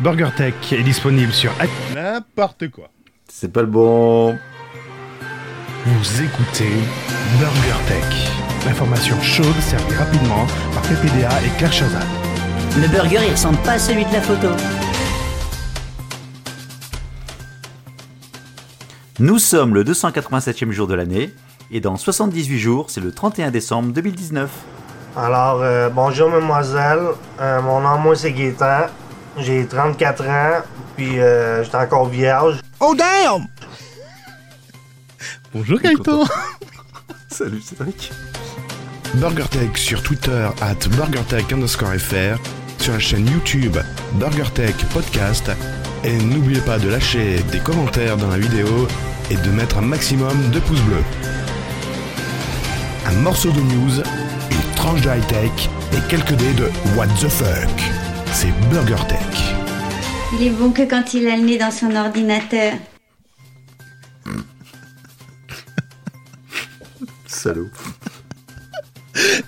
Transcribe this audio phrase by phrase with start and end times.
[0.00, 1.52] BurgerTech est disponible sur
[1.94, 2.88] n'importe quoi.
[3.28, 4.34] C'est pas le bon.
[5.84, 6.70] Vous écoutez
[7.38, 8.32] BurgerTech.
[8.64, 12.06] L'information chaude servie rapidement par PPDA et Claire Chazal.
[12.80, 14.48] Le burger, il ressemble pas à celui de la photo.
[19.18, 21.30] Nous sommes le 287e jour de l'année
[21.70, 24.50] et dans 78 jours, c'est le 31 décembre 2019.
[25.14, 27.00] Alors, euh, bonjour mademoiselle.
[27.38, 28.86] Euh, mon nom, moi, c'est Gaétan.
[29.42, 30.62] J'ai 34 ans,
[30.96, 32.60] puis euh, j'étais encore vierge.
[32.78, 33.46] Oh damn
[35.54, 36.24] Bonjour Gaëtan
[37.28, 38.12] Salut Cédric.
[39.14, 42.38] BurgerTech sur Twitter at BurgerTech underscore FR,
[42.78, 43.78] sur la chaîne YouTube
[44.14, 45.50] BurgerTech Podcast,
[46.04, 48.86] et n'oubliez pas de lâcher des commentaires dans la vidéo
[49.30, 51.04] et de mettre un maximum de pouces bleus.
[53.06, 54.02] Un morceau de news,
[54.50, 57.99] une tranche de high-tech et quelques dés de What the fuck.
[58.32, 59.18] C'est BurgerTech.
[60.38, 62.74] Il est bon que quand il a le nez dans son ordinateur.
[67.26, 67.68] Salaud.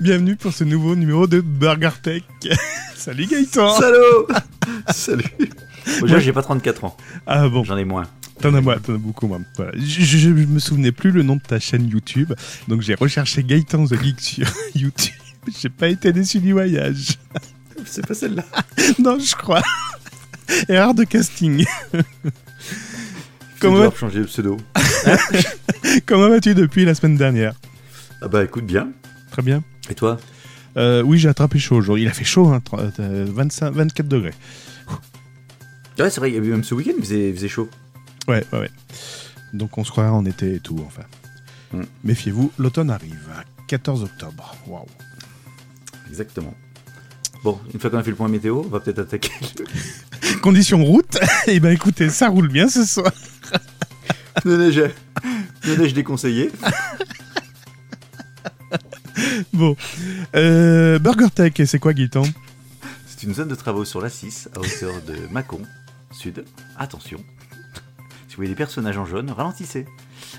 [0.00, 2.24] Bienvenue pour ce nouveau numéro de BurgerTech.
[2.96, 4.28] Salut Gaëtan Salaud
[4.92, 5.24] Salut.
[6.06, 6.96] Moi, j'ai pas 34 ans.
[7.26, 8.04] Ah bon, J'en ai moins.
[8.40, 9.40] t'en as moins, t'en as beaucoup moins.
[9.56, 9.72] Voilà.
[9.76, 12.32] Je, je- je me souvenais plus le nom de ta chaîne YouTube,
[12.68, 15.14] donc j'ai recherché Gaëtan The Geek sur YouTube.
[15.60, 17.18] J'ai pas été déçu du voyage.
[17.86, 18.44] C'est pas celle-là.
[18.98, 19.62] non, je crois.
[20.68, 21.64] Erreur de casting.
[23.60, 24.56] Comment changer de pseudo
[26.06, 27.54] comment vas-tu depuis la semaine dernière?
[28.20, 28.92] Ah bah écoute bien.
[29.30, 29.62] Très bien.
[29.90, 30.18] Et toi?
[30.76, 32.04] Euh, oui, j'ai attrapé chaud aujourd'hui.
[32.04, 34.34] Il a fait chaud, hein, tr- euh, 25, 24 degrés.
[35.98, 37.68] Ouais, c'est vrai, il y a eu même ce week-end, il faisait, il faisait chaud.
[38.28, 38.70] Ouais, ouais, ouais.
[39.52, 41.02] Donc on se croirait en été et tout, enfin.
[41.72, 41.82] Mm.
[42.04, 43.28] Méfiez-vous, l'automne arrive.
[43.68, 44.54] 14 octobre.
[44.66, 44.86] Waouh.
[46.08, 46.54] Exactement.
[47.44, 49.30] Bon, une fois qu'on a fait le point météo, on va peut-être attaquer.
[49.58, 51.18] le- Condition route.
[51.48, 53.12] Eh ben écoutez, ça roule bien ce soir.
[54.46, 54.82] Ne neige,
[55.66, 56.50] ne neige déconseillé.
[59.52, 59.76] Bon.
[60.34, 62.22] Euh, Burger Tech, c'est quoi Gaëtan?
[63.06, 65.60] C'est une zone de travaux sur la 6 à hauteur de Mâcon,
[66.10, 66.44] sud.
[66.78, 67.18] Attention.
[68.28, 69.86] Si vous voyez des personnages en jaune, ralentissez.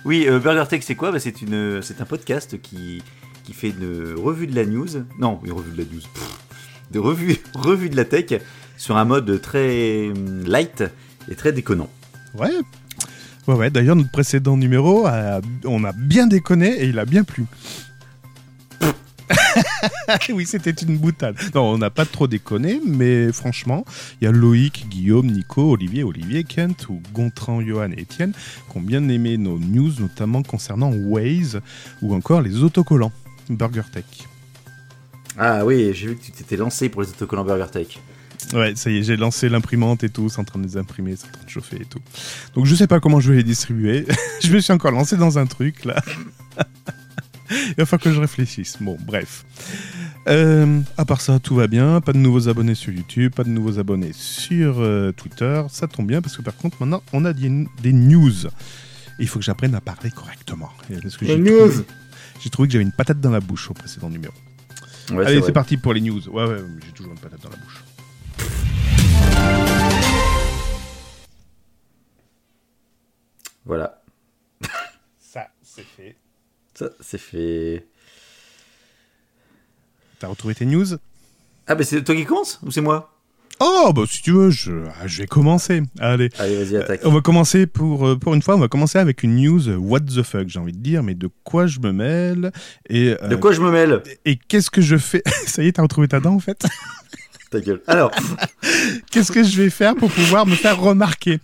[0.05, 1.11] Oui, euh, Burger Tech, c'est quoi?
[1.11, 3.03] Bah, c'est, une, c'est un podcast qui,
[3.43, 4.87] qui fait une revue de la news.
[5.19, 6.01] Non, une revue de la news.
[6.01, 6.37] Pff,
[6.93, 8.25] de revue, revue de la tech
[8.77, 10.11] sur un mode très
[10.45, 10.83] light
[11.29, 11.89] et très déconnant.
[12.37, 12.49] Ouais.
[13.47, 13.69] Ouais, ouais.
[13.69, 17.45] D'ailleurs, notre précédent numéro, a- on a bien déconné et il a bien plu.
[20.33, 21.35] oui, c'était une boutade.
[21.53, 23.85] Non, on n'a pas trop déconné, mais franchement,
[24.21, 28.33] il y a Loïc, Guillaume, Nico, Olivier, Olivier, Kent, ou Gontran, Johan et Étienne
[28.71, 31.59] qui ont bien aimé nos news, notamment concernant Waze
[32.01, 33.11] ou encore les autocollants.
[33.49, 34.05] Burger Tech.
[35.37, 37.99] Ah oui, j'ai vu que tu t'étais lancé pour les autocollants Burger Tech.
[38.53, 41.15] Ouais, ça y est, j'ai lancé l'imprimante et tout, c'est en train de les imprimer,
[41.15, 41.99] c'est en train de chauffer et tout.
[42.55, 44.05] Donc je sais pas comment je vais les distribuer.
[44.43, 46.01] je me suis encore lancé dans un truc là.
[47.49, 48.77] Il va falloir que je réfléchisse.
[48.81, 49.45] Bon, bref.
[50.27, 52.01] Euh, à part ça, tout va bien.
[52.01, 55.61] Pas de nouveaux abonnés sur YouTube, pas de nouveaux abonnés sur euh, Twitter.
[55.69, 57.49] Ça tombe bien parce que par contre, maintenant, on a des,
[57.81, 58.45] des news.
[58.45, 58.49] Et
[59.19, 60.69] il faut que j'apprenne à parler correctement.
[61.01, 61.83] Parce que trouvé-
[62.41, 64.33] J'ai trouvé que j'avais une patate dans la bouche au précédent numéro.
[65.11, 66.27] Ouais, Allez, c'est parti pour les news.
[66.29, 67.83] Ouais, ouais, j'ai toujours une patate dans la bouche.
[73.65, 74.01] Voilà,
[75.19, 76.17] Ça, c'est fait.
[76.73, 77.87] ça c'est fait.
[80.19, 80.85] T'as retrouvé tes news?
[81.67, 83.12] Ah bah c'est toi qui commence ou c'est moi?
[83.59, 84.71] Oh, bah si tu veux, je,
[85.01, 85.81] ah, je vais commencer.
[85.99, 86.29] Allez.
[86.39, 87.01] Allez, vas-y, attaque.
[87.05, 89.75] On va commencer pour, euh, pour une fois, on va commencer avec une news euh,
[89.77, 92.51] what the fuck, j'ai envie de dire, mais de quoi je me mêle
[92.89, 94.01] et, euh, De quoi je me mêle?
[94.25, 95.21] et qu'est-ce que je fais?
[95.47, 96.65] Ça y est, t'as retrouvé ta dent en fait?
[97.53, 97.81] Ta gueule.
[97.87, 98.09] Alors,
[99.11, 101.39] Qu'est-ce que je vais faire pour pouvoir me faire remarquer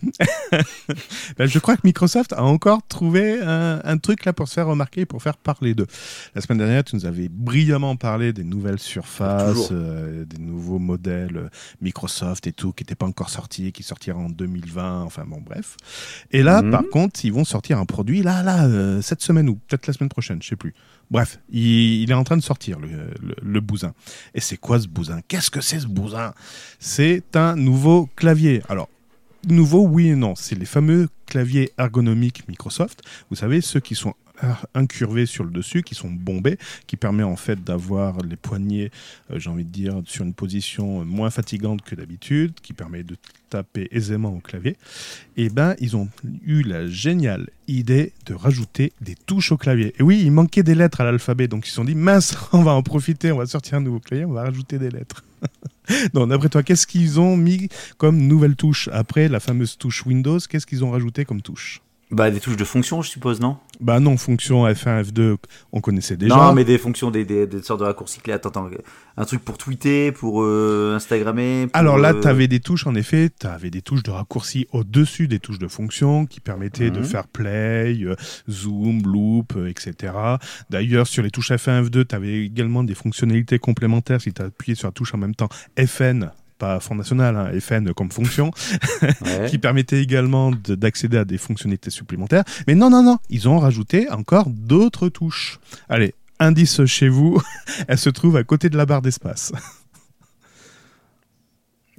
[1.38, 4.66] Ben, Je crois que Microsoft a encore trouvé un, un truc là pour se faire
[4.66, 5.86] remarquer, pour faire parler d'eux.
[6.34, 11.36] La semaine dernière, tu nous avais brillamment parlé des nouvelles surfaces, euh, des nouveaux modèles
[11.36, 11.48] euh,
[11.80, 15.76] Microsoft et tout, qui n'étaient pas encore sortis, qui sortiront en 2020, enfin bon, bref.
[16.32, 16.70] Et là, Mhm.
[16.72, 19.92] par contre, ils vont sortir un produit, là, là, euh, cette semaine ou peut-être la
[19.92, 20.74] semaine prochaine, je sais plus.
[21.10, 22.88] Bref, il, est en train de sortir, le,
[23.42, 23.92] le, bousin.
[24.32, 25.20] Et c'est quoi ce bousin?
[25.26, 26.34] Qu'est-ce que c'est ce bousin?
[26.78, 28.62] C'est un nouveau clavier.
[28.68, 28.88] Alors,
[29.48, 30.36] nouveau, oui et non.
[30.36, 33.02] C'est les fameux claviers ergonomiques Microsoft.
[33.28, 34.14] Vous savez, ceux qui sont
[34.74, 38.90] incurvés sur le dessus, qui sont bombés, qui permet en fait d'avoir les poignets,
[39.30, 43.16] euh, j'ai envie de dire, sur une position moins fatigante que d'habitude, qui permet de
[43.48, 44.76] taper aisément au clavier.
[45.36, 46.08] Et ben, ils ont
[46.44, 49.94] eu la géniale idée de rajouter des touches au clavier.
[49.98, 52.62] Et oui, il manquait des lettres à l'alphabet, donc ils se sont dit mince, on
[52.62, 55.24] va en profiter, on va sortir un nouveau clavier, on va rajouter des lettres.
[56.14, 60.38] Non, d'après toi, qu'est-ce qu'ils ont mis comme nouvelle touche Après la fameuse touche Windows,
[60.38, 61.80] qu'est-ce qu'ils ont rajouté comme touche?
[62.10, 63.56] Bah, des touches de fonction, je suppose, non?
[63.80, 65.36] Bah non, fonction F1, F2,
[65.72, 66.34] on connaissait déjà.
[66.34, 68.32] Non, mais des fonctions, des, des, des sortes de raccourcis clés.
[68.32, 68.68] Attends, attends,
[69.16, 71.68] un truc pour tweeter, pour euh, Instagrammer.
[71.68, 74.10] pour, Alors là, euh, tu avais des touches, en effet, tu avais des touches de
[74.10, 77.04] raccourci au-dessus des touches de fonction qui permettaient de Mhm.
[77.04, 78.16] faire play, euh,
[78.50, 80.12] zoom, loop, euh, etc.
[80.68, 84.74] D'ailleurs, sur les touches F1, F2, tu avais également des fonctionnalités complémentaires si tu appuyé
[84.74, 85.48] sur la touche en même temps
[85.78, 86.30] FN.
[86.60, 88.50] Pas Front National, hein, FN comme fonction,
[89.02, 89.46] ouais.
[89.50, 92.44] qui permettait également de- d'accéder à des fonctionnalités supplémentaires.
[92.68, 95.58] Mais non, non, non, ils ont rajouté encore d'autres touches.
[95.88, 97.42] Allez, indice chez vous,
[97.88, 99.52] elle se trouve à côté de la barre d'espace.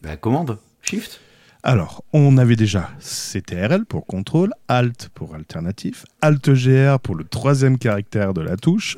[0.04, 1.20] Bah, commande, shift.
[1.64, 7.78] Alors, on avait déjà CTRL pour contrôle, Alt pour alternatif, Alt GR pour le troisième
[7.78, 8.98] caractère de la touche.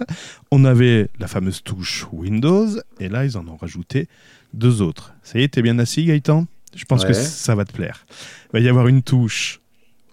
[0.52, 2.68] On avait la fameuse touche Windows,
[3.00, 4.08] et là, ils en ont rajouté
[4.54, 5.14] deux autres.
[5.24, 6.46] Ça y est, t'es bien assis, Gaëtan?
[6.76, 8.06] Je pense que ça va te plaire.
[8.54, 9.60] Il va y avoir une touche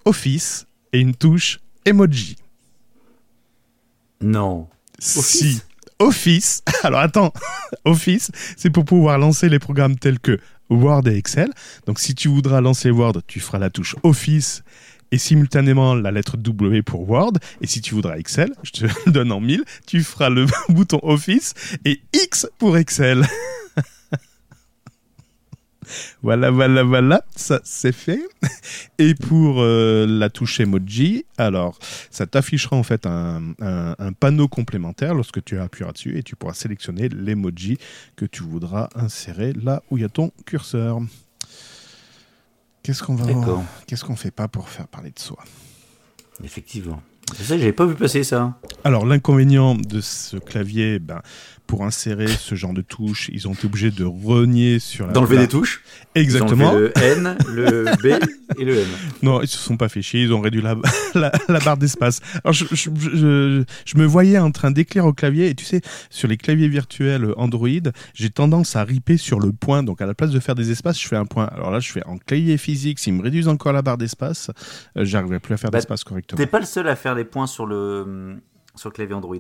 [0.05, 2.37] Office et une touche Emoji.
[4.21, 4.69] Non.
[4.99, 5.63] Si.
[5.99, 6.63] Office?
[6.83, 7.33] Alors attends,
[7.85, 10.39] Office, c'est pour pouvoir lancer les programmes tels que
[10.69, 11.51] Word et Excel.
[11.87, 14.63] Donc si tu voudras lancer Word, tu feras la touche Office
[15.13, 17.33] et simultanément la lettre W pour Word.
[17.61, 21.55] Et si tu voudras Excel, je te donne en mille, tu feras le bouton Office
[21.85, 23.27] et X pour Excel.
[26.23, 28.23] Voilà, voilà, voilà, ça c'est fait.
[28.99, 31.79] Et pour euh, la touche emoji, alors
[32.11, 36.37] ça t'affichera en fait un, un- un panneau complémentaire lorsque tu appuieras dessus et tu
[36.37, 37.79] pourras sélectionner l'emoji
[38.17, 41.01] que tu voudras insérer là où il y a ton curseur.
[42.83, 43.27] Qu'est-ce qu'on va.
[43.87, 45.43] Qu'est-ce qu'on fait pas pour faire parler de soi?
[46.43, 47.03] Effectivement.
[47.37, 48.59] Ça, j'avais pas vu passer ça.
[48.85, 51.21] Alors l'inconvénient de ce clavier, ben,
[51.67, 55.39] pour insérer ce genre de touches, ils ont été obligés de renier sur la D'enlever
[55.39, 55.85] des touches?
[56.17, 56.73] Exactement.
[56.73, 58.07] Ils ont enlevé le N, le B
[58.59, 58.87] et le M.
[59.23, 60.75] Non, ils se sont pas fait chier, ils ont réduit la,
[61.15, 62.19] la, la barre d'espace.
[62.43, 65.81] Alors, je, je, je- je me voyais en train d'écrire au clavier, et tu sais,
[66.11, 67.69] sur les claviers virtuels Android,
[68.15, 69.85] j'ai tendance à riper sur le point.
[69.85, 71.45] Donc, à la place de faire des espaces, je fais un point.
[71.55, 74.51] Alors là, je fais en clavier physique, s'ils me réduisent encore la barre d'espace,
[74.97, 76.37] euh, j'arriverai plus à faire Bah, d'espace correctement.
[76.37, 78.41] T'es pas le seul à faire des points sur le,
[78.75, 79.37] sur le clavier Android.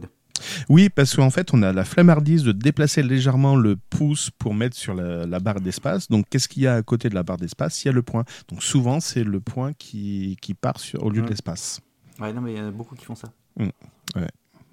[0.68, 4.76] Oui, parce qu'en fait, on a la flemmardise de déplacer légèrement le pouce pour mettre
[4.76, 6.08] sur la, la barre d'espace.
[6.08, 7.84] Donc, qu'est-ce qu'il y a à côté de la barre d'espace?
[7.84, 8.24] Il y a le point.
[8.48, 11.80] Donc, souvent, c'est le point qui, qui part sur, au lieu de l'espace.
[12.18, 13.28] Ouais, non, mais il y en a beaucoup qui font ça.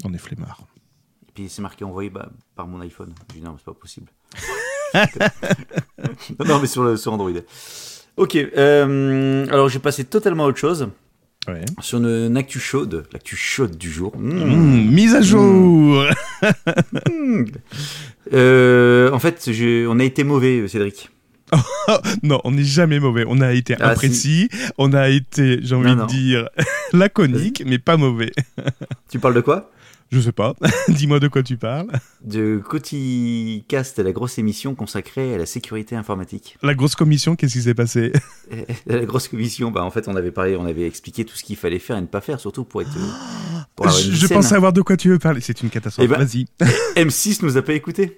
[0.04, 0.62] On est flemmard.
[1.27, 3.13] Et puis c'est marqué envoyé bah, par mon iPhone.
[3.30, 4.12] Je dis non, mais c'est pas possible.
[6.45, 7.31] non, mais sur, le, sur Android.
[8.15, 10.89] Ok, euh, alors j'ai passé totalement à autre chose.
[11.48, 11.64] Ouais.
[11.80, 14.18] Sur une, une actu chaude, l'actu chaude du jour.
[14.18, 14.44] Mmh.
[14.44, 16.04] Mmh, mise à jour
[18.34, 19.50] Euh, en fait,
[19.88, 21.10] on a été mauvais, Cédric.
[22.24, 23.24] Non, on n'est jamais mauvais.
[23.28, 26.06] On a été Ah, imprécis, on a été, j'ai envie Non, de non.
[26.08, 26.50] dire,
[26.94, 28.32] laconique, mais pas mauvais.
[29.10, 29.72] Tu parles de quoi?
[30.09, 30.54] Je sais pas.
[30.88, 31.88] Dis-moi de quoi tu parles.
[32.24, 36.57] De Coticast, la grosse émission consacrée à la sécurité informatique.
[36.62, 38.12] La grosse commission, qu'est-ce qui s'est passé?
[38.88, 41.57] La grosse commission, bah, en fait, on avait parlé, on avait expliqué tout ce qu'il
[41.57, 42.89] fallait faire et ne pas faire, surtout pour être.
[43.75, 45.42] pour Je, je pense savoir de quoi tu veux parler.
[45.42, 46.06] C'est une catastrophe.
[46.06, 46.45] Eh ben- Vas-y.
[46.95, 48.18] M6 nous a pas écoutés.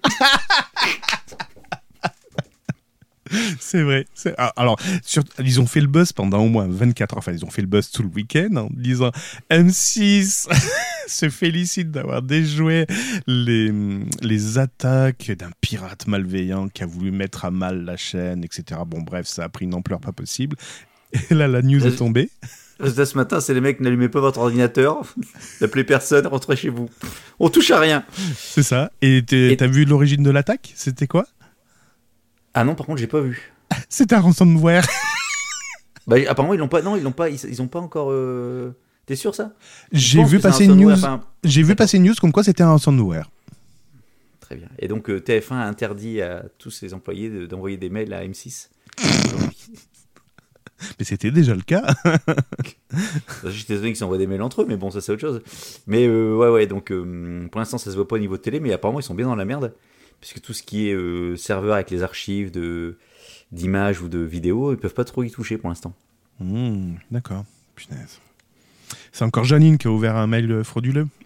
[3.59, 4.05] C'est vrai.
[4.37, 7.17] ah, Alors, sur- ils ont fait le buzz pendant au moins 24 heures.
[7.19, 9.11] Enfin, ils ont fait le buzz tout le week-end en disant
[9.51, 10.47] M6
[11.07, 12.85] se félicite d'avoir déjoué
[13.27, 13.71] les,
[14.21, 18.81] les attaques d'un pirate malveillant qui a voulu mettre à mal la chaîne, etc.
[18.87, 20.55] Bon, bref, ça a pris une ampleur pas possible.
[21.29, 22.29] Et là, la news est tombée.
[22.81, 25.01] Ce matin, c'est les mecs, n'allumez pas votre ordinateur,
[25.61, 26.89] n'appelez personne, rentrez chez vous.
[27.39, 28.05] On touche à rien.
[28.37, 28.91] C'est ça.
[29.01, 29.23] Et-
[29.57, 30.71] t'as vu l'origine de l'attaque?
[30.75, 31.25] C'était quoi?
[32.53, 33.51] Ah non, par contre, j'ai pas vu.
[33.89, 34.85] C'était un ransomware.
[36.07, 36.81] Bah, apparemment, ils l'ont pas.
[36.81, 37.29] Non, ils l'ont pas.
[37.29, 38.09] Ils, ils ont pas encore.
[38.11, 38.71] euh,
[39.05, 39.53] T'es sûr ça?
[39.91, 40.91] J'ai vu c'est passer une news.
[40.91, 43.29] enfin, J'ai vu passer une news comme quoi c'était un ransomware.
[44.39, 44.67] Très bien.
[44.79, 48.23] Et donc euh, TF1 a interdit à tous ses employés de- d'envoyer des mails à
[48.25, 48.69] M6.
[50.97, 51.83] Mais c'était déjà le cas.
[53.45, 55.41] J'étais étonné qu'ils s'envoient des mails entre eux, mais bon, ça c'est autre chose.
[55.87, 58.41] Mais euh, ouais, ouais, donc euh, pour l'instant ça se voit pas au niveau de
[58.41, 59.73] télé, mais apparemment ils sont bien dans la merde.
[60.21, 62.97] Puisque tout ce qui est euh, serveur avec les archives de
[63.51, 65.93] d'images ou de vidéos, ils peuvent pas trop y toucher pour l'instant.
[66.39, 67.45] Hmm, D'accord.
[67.75, 68.19] Punaise.
[69.11, 71.07] C'est encore Janine qui a ouvert un mail euh, frauduleux.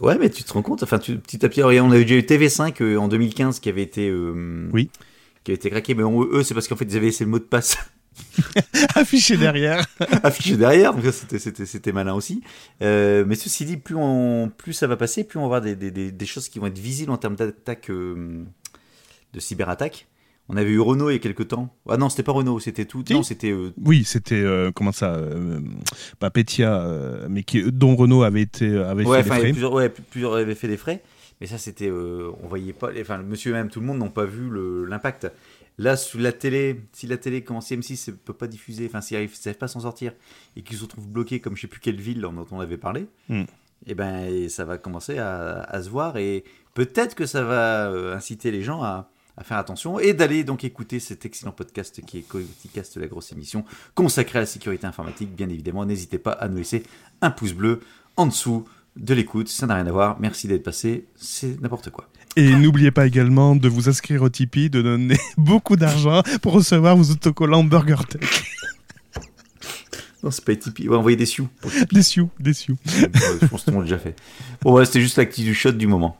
[0.00, 2.22] Ouais, mais tu te rends compte, enfin, tu, petit à petit, on avait déjà eu
[2.22, 4.08] TV5 euh, en 2015 qui avait été.
[4.08, 4.90] euh, Oui.
[5.44, 7.30] Qui avait été craqué, mais on- eux, c'est parce qu'en fait, ils avaient laissé le
[7.30, 7.78] mot de passe
[8.94, 9.84] Affiché derrière.
[10.22, 12.42] affiché derrière, donc c'était, malin aussi.
[12.82, 15.76] Euh, mais ceci dit, plus, on, plus ça va passer, plus on va avoir des,
[15.76, 18.44] des, des, des choses qui vont être visibles en termes d'attaque, euh,
[19.32, 20.06] de cyberattaque.
[20.48, 21.74] On avait eu Renault il y a quelques temps.
[21.88, 23.02] Ah non, c'était pas Renault, c'était tout.
[23.06, 23.14] Si.
[23.14, 23.50] Non, c'était.
[23.50, 25.18] euh, Oui, c'était euh, comment ça,
[26.18, 26.86] pas Petia,
[27.30, 29.50] mais qui, dont Renault avait été avait ouais, fait les frais.
[29.52, 31.02] plusieurs, ouais, plusieurs avaient fait des frais.
[31.40, 31.90] Mais ça, c'était.
[31.90, 32.90] on voyait pas.
[33.00, 34.50] Enfin, monsieur et même tout le monde n'ont pas vu
[34.86, 35.28] l'impact.
[35.78, 39.00] Là, sous la télé, si la télé, comment si M6 ne peut pas diffuser, enfin,
[39.00, 40.12] s'ils ne savent pas s'en sortir
[40.56, 43.06] et qu'ils se retrouvent bloqués comme je sais plus quelle ville dont on avait parlé,
[43.28, 43.42] Mm.
[43.86, 47.90] et ben, et ça va commencer à, à se voir et peut-être que ça va
[47.90, 52.00] euh, inciter les gens à, à faire attention et d'aller donc écouter cet excellent podcast
[52.06, 53.64] qui est Coticast, la grosse émission
[53.96, 55.34] consacrée à la sécurité informatique.
[55.34, 56.84] Bien évidemment, n'hésitez pas à nous laisser
[57.20, 57.80] un pouce bleu
[58.16, 58.64] en dessous
[58.94, 59.48] de l'écoute.
[59.48, 60.20] Ça n'a rien à voir.
[60.20, 61.06] Merci d'être passé.
[61.16, 62.08] C'est n'importe quoi.
[62.36, 66.96] Et n'oubliez pas également de vous inscrire au Tipeee, de donner beaucoup d'argent pour recevoir
[66.96, 68.44] vos autocollants Burger Tech.
[70.24, 70.88] Non, c'est pas Tipeee.
[70.88, 71.48] Ouais, envoyer des sioux.
[71.92, 72.76] Des sioux, des sioux.
[72.86, 74.16] Je pense que tout le monde l'a déjà fait.
[74.62, 76.18] Bon, c'était juste l'actu du shot du moment.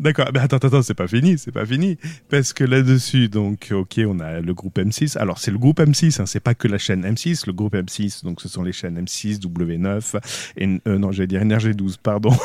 [0.00, 1.96] D'accord, mais attends, attends, c'est pas fini, c'est pas fini.
[2.28, 5.16] Parce que là-dessus, donc, ok, on a le groupe M6.
[5.16, 7.44] Alors, c'est le groupe M6, hein, c'est pas que la chaîne M6.
[7.46, 10.20] Le groupe M6, donc, ce sont les chaînes M6, W9,
[10.56, 12.36] et, euh, non, j'allais dire NRG12, pardon.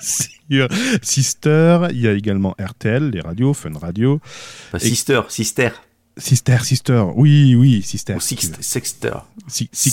[1.02, 4.20] Sister, il y a également RTL, les radios, Fun Radio.
[4.72, 5.70] Enfin, Et- sister,
[6.16, 6.58] sister.
[6.62, 8.14] Sister, oui, oui, Sister.
[8.14, 9.10] Ou six, Sixter.
[9.48, 9.90] six- Six,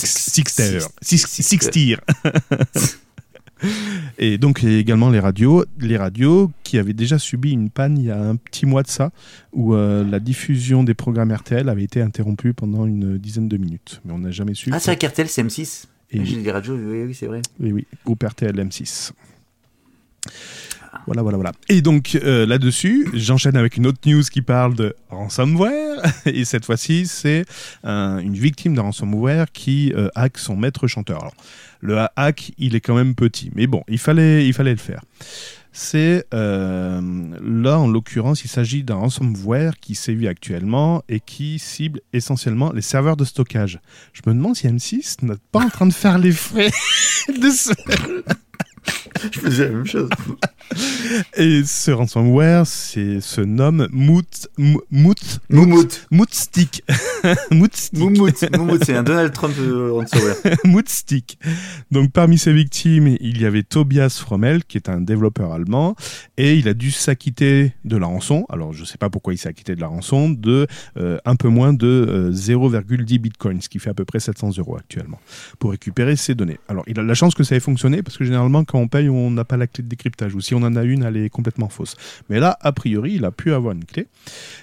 [1.28, 2.00] six- Sixtir.
[4.18, 8.12] Et donc également les radios, les radios qui avaient déjà subi une panne il y
[8.12, 9.12] a un petit mois de ça,
[9.54, 14.02] où euh, la diffusion des programmes RTL avait été interrompue pendant une dizaine de minutes.
[14.04, 14.72] Mais on n'a jamais su.
[14.74, 15.86] Ah, c'est vrai qu'RTL, c'est M6.
[16.10, 16.44] Et J'ai oui.
[16.44, 17.42] des radios, oui, oui, c'est vrai.
[17.60, 19.12] Oui, oui, groupe RTL M6.
[21.08, 21.52] Voilà, voilà, voilà.
[21.68, 26.02] Et donc euh, là-dessus, j'enchaîne avec une autre news qui parle de ransomware.
[26.26, 27.46] Et cette fois-ci, c'est
[27.84, 31.20] un- une victime de ransomware qui euh, hack son maître chanteur.
[31.20, 31.34] Alors,
[31.82, 35.02] le hack, il est quand même petit, mais bon, il fallait, il fallait le faire.
[35.74, 37.00] C'est euh,
[37.42, 42.82] là, en l'occurrence, il s'agit d'un ransomware qui sévit actuellement et qui cible essentiellement les
[42.82, 43.80] serveurs de stockage.
[44.14, 46.72] Je me demande si M6 n'est pas en train de faire les frais
[47.30, 47.72] de ce
[49.32, 50.10] Je faisais la même chose.
[51.38, 56.08] Et ce ransomware c'est, se nomme Moot, Mo- Moot, Moumout.
[56.12, 56.84] Mootstick.
[57.52, 58.02] Mootstick.
[58.84, 60.36] C'est un Donald Trump euh, ransomware.
[60.66, 61.38] Mootstick.
[61.92, 65.96] Donc parmi ses victimes, il y avait Tobias Frommel, qui est un développeur allemand,
[66.38, 68.46] et il a dû s'acquitter de la rançon.
[68.50, 71.48] Alors je sais pas pourquoi il s'est acquitté de la rançon, de euh, un peu
[71.50, 75.20] moins de euh, 0,10 bitcoin, ce qui fait à peu près 700 euros actuellement,
[75.60, 76.60] pour récupérer ses données.
[76.68, 79.10] Alors il a la chance que ça ait fonctionné, parce que généralement quand on paye,
[79.10, 81.30] on n'a pas la clé de décryptage, ou si on en a une, elle est
[81.30, 81.96] complètement fausse.
[82.30, 84.08] Mais là, a priori, il a pu avoir une clé.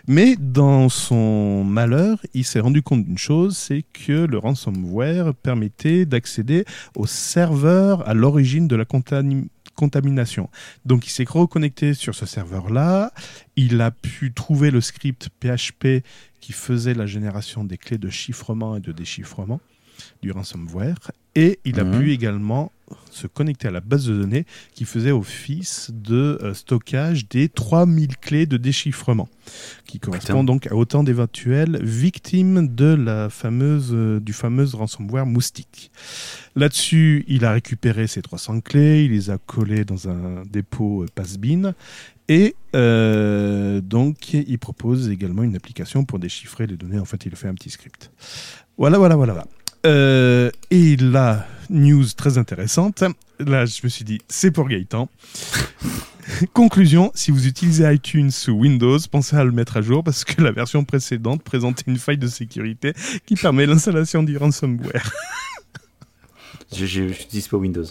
[0.07, 6.07] Mais dans son malheur, il s'est rendu compte d'une chose, c'est que le ransomware permettait
[6.07, 6.65] d'accéder
[6.97, 10.51] au serveur à l'origine de la contami- contamination.
[10.85, 13.13] Donc il s'est reconnecté sur ce serveur-là,
[13.57, 16.03] il a pu trouver le script PHP
[16.41, 19.61] qui faisait la génération des clés de chiffrement et de déchiffrement
[20.23, 22.01] du ransomware, et il a Mhm.
[22.01, 22.73] pu également
[23.11, 28.17] se connecter à la base de données qui faisait office de euh, stockage des 3000
[28.17, 29.29] clés de déchiffrement,
[29.87, 35.91] qui correspond donc à autant d'éventuelles victimes de la fameuse, euh, du fameux ransomware Moustique.
[36.57, 41.07] Là-dessus, il a récupéré ces 300 clés, il les a collées dans un dépôt euh,
[41.15, 41.75] passe-bin,
[42.29, 46.99] et euh, donc il propose également une application pour déchiffrer les données.
[46.99, 48.11] En fait, il fait un petit script.
[48.77, 49.33] Voilà, voilà, voilà.
[49.35, 49.49] voilà.
[49.87, 53.05] Euh, et la news très intéressante,
[53.39, 55.09] là je me suis dit, c'est pour Gaëtan.
[56.53, 60.43] Conclusion, si vous utilisez iTunes sous Windows, pensez à le mettre à jour parce que
[60.43, 62.93] la version précédente présentait une faille de sécurité
[63.27, 65.11] qui permet l'installation du ransomware.
[66.73, 67.87] Je n'utilise pas Windows.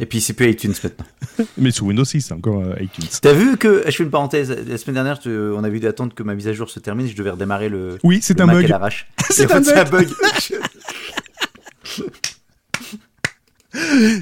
[0.00, 1.06] Et puis c'est plus iTunes maintenant.
[1.58, 3.04] Mais sous Windows 6, c'est encore euh, iTunes.
[3.20, 6.14] T'as vu que, je fais une parenthèse, la semaine dernière, je- on a vu d'attendre
[6.14, 8.72] que ma mise à jour se termine, je devais redémarrer le, Oui, c'est un bug.
[9.30, 10.08] c'est un bug.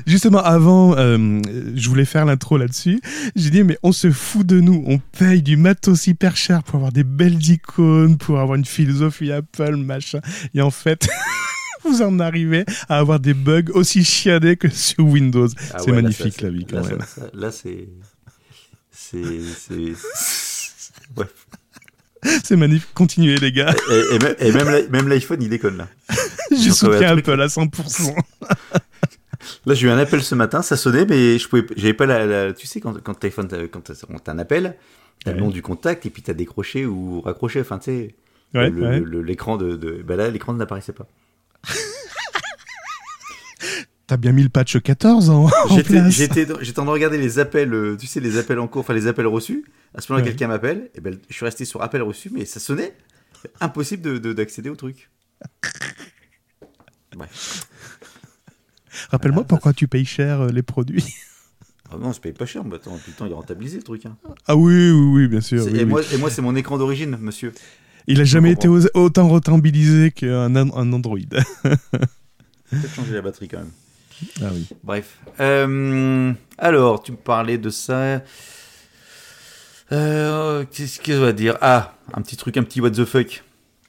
[0.07, 1.41] Justement, avant, euh,
[1.75, 3.01] je voulais faire l'intro là-dessus.
[3.35, 4.85] J'ai dit, mais on se fout de nous.
[4.87, 9.33] On paye du matos hyper cher pour avoir des belles icônes, pour avoir une philosophie
[9.33, 10.21] Apple, machin.
[10.55, 11.09] Et en fait,
[11.85, 15.49] vous en arrivez à avoir des bugs aussi chiadés que sur Windows.
[15.73, 16.99] Ah c'est ouais, magnifique, la vie, quand là, même.
[17.35, 17.89] Là, c'est.
[18.91, 19.25] C'est.
[21.17, 21.27] Ouais.
[22.45, 22.91] C'est magnifique.
[22.95, 23.75] Continuez, les gars.
[23.91, 24.15] Et,
[24.47, 25.89] et même, et même l'iPhone, il déconne là.
[26.51, 27.17] Je soutiens.
[27.17, 28.15] Apple à 100%.
[29.67, 32.27] Là, j'ai eu un appel ce matin, ça sonnait, mais je pouvais, j'avais pas la,
[32.27, 34.77] la- tu sais, quand, quand téléphone, t'as- quand t'as- on t'a un appel,
[35.25, 38.15] t'as le nom du contact, et puis t'as décroché ou raccroché, enfin, tu sais,
[38.55, 39.01] Ouais, ouais.
[39.25, 41.07] l'écran de, de, bah là, l'écran n'apparaissait pas.
[44.11, 46.11] T'as bien mis le patch 14 en, en J'étais, place.
[46.13, 48.93] j'étais, en train de regarder les appels, euh, tu sais, les appels en cours, enfin,
[48.93, 49.65] les appels reçus.
[49.95, 50.31] À ce moment-là, Ouais.
[50.33, 52.93] quelqu'un m'appelle, et ben, je suis resté sur appel reçu, mais ça sonnait.
[53.61, 55.11] Impossible de- de- d'accéder au truc.
[57.17, 57.27] Ouais.
[59.13, 61.05] Rappelle-moi Ah, ça, pourquoi tu payes cher euh, les produits.
[61.93, 64.07] Ah non, je paye pas cher, mais attends, putain, il est rentabilisé le truc.
[64.07, 64.17] Hein.
[64.47, 65.65] Ah oui, oui, oui, bien sûr.
[65.65, 65.85] Oui, et, oui.
[65.85, 67.53] moi, et moi, c'est mon écran d'origine, monsieur.
[68.09, 71.19] Il a jamais été autant rentabilisé qu'un an- un Android.
[71.63, 73.71] Peut-être changer la batterie quand même.
[74.43, 74.67] Ah oui.
[74.83, 75.19] Bref.
[75.41, 78.23] Euh, alors, tu me parlais de ça.
[79.93, 81.57] Euh, Qu'est-ce que je dois dire?
[81.61, 83.43] Ah, un petit truc, un petit what the fuck.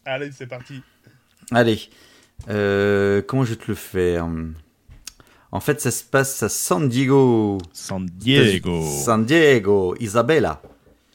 [0.05, 0.81] Allez, c'est parti.
[1.51, 1.79] Allez.
[2.49, 4.27] Euh, comment je vais te le faire?
[5.51, 7.57] En fait, ça se passe à San Diego.
[7.73, 8.83] San Diego.
[8.83, 9.95] San Diego.
[9.99, 10.61] Isabella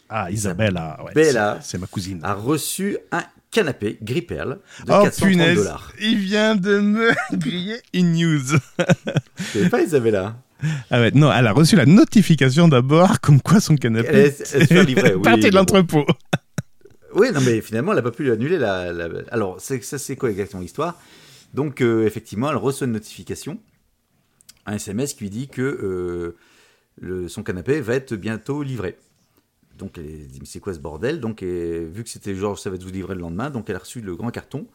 [0.09, 0.99] Ah, Isabella.
[1.05, 1.59] ouais, Bella.
[1.63, 2.21] c'est- ma cousine.
[2.23, 5.93] a reçu un canapé Gripperle de oh 430 punaise, dollars.
[6.01, 8.59] il vient de me griller une news.
[9.53, 10.37] C'est pas Isabella?
[10.91, 14.71] Ah ouais, non, elle a reçu la notification d'abord comme quoi son canapé Elle est-
[14.71, 15.57] elle oui, partait de bon.
[15.59, 16.07] l'entrepôt.
[17.15, 18.93] Oui, non, mais finalement, elle n'a pas pu annuler la.
[18.93, 21.01] la- Alors, ça, c'est quoi exactement l'histoire?
[21.55, 23.59] Donc, euh, effectivement, elle reçoit une notification,
[24.67, 26.37] un SMS qui lui dit que euh,
[27.01, 28.99] le- son canapé va être bientôt livré.
[29.79, 31.21] Donc, elle dit, mais c'est quoi ce bordel?
[31.21, 33.77] Donc, et, vu que c'était genre, ça va être vous livrer le lendemain, donc elle
[33.77, 34.67] a reçu le grand carton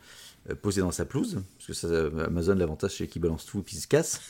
[0.50, 1.88] euh, posé dans sa pelouse, parce que ça,
[2.26, 4.22] Amazon, l'avantage, c'est qu'il balance tout et puis il se casse.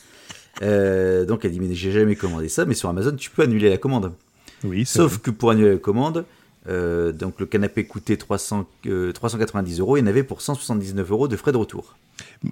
[0.61, 3.69] Euh, donc, elle dit, mais j'ai jamais commandé ça, mais sur Amazon, tu peux annuler
[3.69, 4.13] la commande.
[4.63, 5.21] Oui, Sauf vrai.
[5.23, 6.25] que pour annuler la commande,
[6.67, 11.09] euh, donc le canapé coûtait 300, euh, 390 euros, il y en avait pour 179
[11.09, 11.95] euros de frais de retour.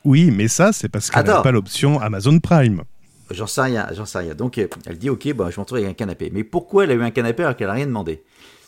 [0.04, 2.84] Oui, mais ça, c'est parce qu'elle n'a pas l'option Amazon Prime.
[3.32, 4.34] J'en sais rien, j'en sais rien.
[4.34, 6.30] Donc euh, elle dit ok, bah, je m'en trouve avec un canapé.
[6.34, 8.24] Mais pourquoi elle a eu un canapé alors qu'elle n'a rien demandé?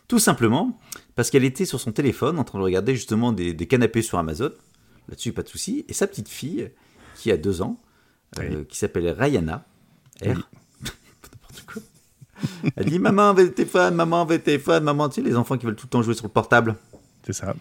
[0.07, 0.79] Tout simplement
[1.15, 4.17] parce qu'elle était sur son téléphone en train de regarder justement des, des canapés sur
[4.17, 4.51] Amazon.
[5.09, 5.85] Là-dessus, pas de souci.
[5.87, 6.69] Et sa petite fille,
[7.15, 7.79] qui a deux ans,
[8.39, 9.65] euh, qui s'appelle Rayana,
[10.21, 10.25] R.
[10.27, 11.81] N'importe quoi.
[12.75, 15.57] Elle dit Maman avait le téléphone, maman avait le téléphone, maman, tu sais, les enfants
[15.57, 16.75] qui veulent tout le temps jouer sur le portable.
[17.25, 17.55] C'est ça.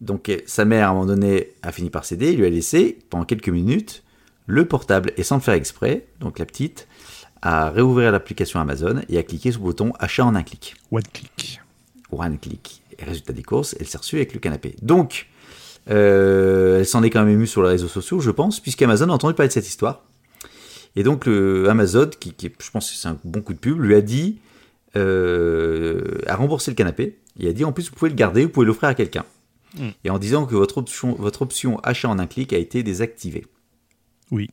[0.00, 2.50] Donc euh, sa mère, à un moment donné, a fini par céder, il lui a
[2.50, 4.02] laissé, pendant quelques minutes,
[4.48, 5.12] le portable.
[5.16, 6.88] Et sans le faire exprès, donc la petite,
[7.42, 10.74] a réouvert l'application Amazon et a cliqué sur le bouton achat en un clic.
[10.90, 11.60] One click.
[12.10, 12.82] One click.
[12.98, 14.74] Et résultat des courses, elle s'est reçue avec le canapé.
[14.82, 15.28] Donc,
[15.90, 19.12] euh, elle s'en est quand même émue sur les réseaux sociaux, je pense, puisqu'Amazon a
[19.12, 20.02] entendu parler de cette histoire.
[20.96, 23.94] Et donc, le Amazon, qui, je pense que c'est un bon coup de pub, lui
[23.94, 24.40] a dit,
[24.96, 27.18] euh, a remboursé le canapé.
[27.36, 29.24] Il a dit, en plus, vous pouvez le garder, vous pouvez l'offrir à quelqu'un.
[29.76, 29.88] Mm.
[30.04, 33.46] Et en disant que votre option, votre option achat en un clic a été désactivée.
[34.30, 34.48] Oui.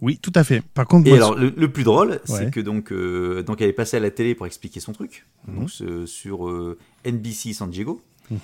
[0.00, 0.60] Oui, tout à fait.
[0.74, 2.18] Par contre, Et moi, alors, le, le plus drôle, Ouais.
[2.26, 5.24] c'est que donc, euh, donc, elle est passée à la télé pour expliquer son truc,
[5.46, 5.58] Mhm.
[5.58, 8.02] donc, ce- sur euh, NBC San Diego.
[8.30, 8.38] Mhm.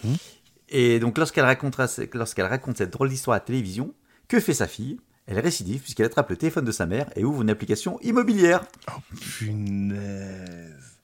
[0.70, 1.76] Et donc, lorsqu'elle raconte,
[2.14, 3.92] lorsqu'elle raconte cette drôle d'histoire à la télévision,
[4.28, 4.98] que fait sa fille?
[5.26, 8.64] Elle récidive puisqu'elle attrape le téléphone de sa mère et ouvre une application immobilière.
[9.38, 10.98] punaise.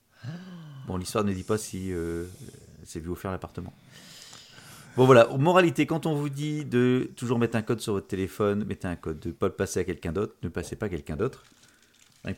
[0.86, 2.24] Bon, l'histoire ne dit pas si euh,
[2.84, 3.72] s'est vu offert l'appartement.
[4.96, 8.64] Bon voilà, moralité, quand on vous dit de toujours mettre un code sur votre téléphone,
[8.66, 10.88] mettez un code, de ne pas le passer à quelqu'un d'autre, ne passez pas à
[10.88, 11.44] quelqu'un d'autre.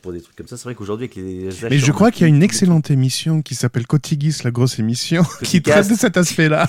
[0.03, 2.25] Pour des trucs comme ça, c'est vrai qu'aujourd'hui avec les Mais je crois qu'il y
[2.25, 6.67] a une excellente émission qui s'appelle Cotigis, la grosse émission, qui traite de cet aspect-là.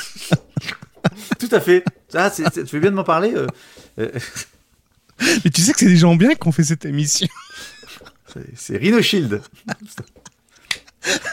[1.39, 1.83] Tout à fait.
[2.13, 3.33] Ah, tu fais bien de m'en parler.
[3.35, 3.47] euh,
[3.99, 4.09] euh,
[5.43, 7.27] Mais tu sais que c'est des gens bien qui ont fait cette émission.
[8.33, 9.41] c'est- c'est Rhino Shield.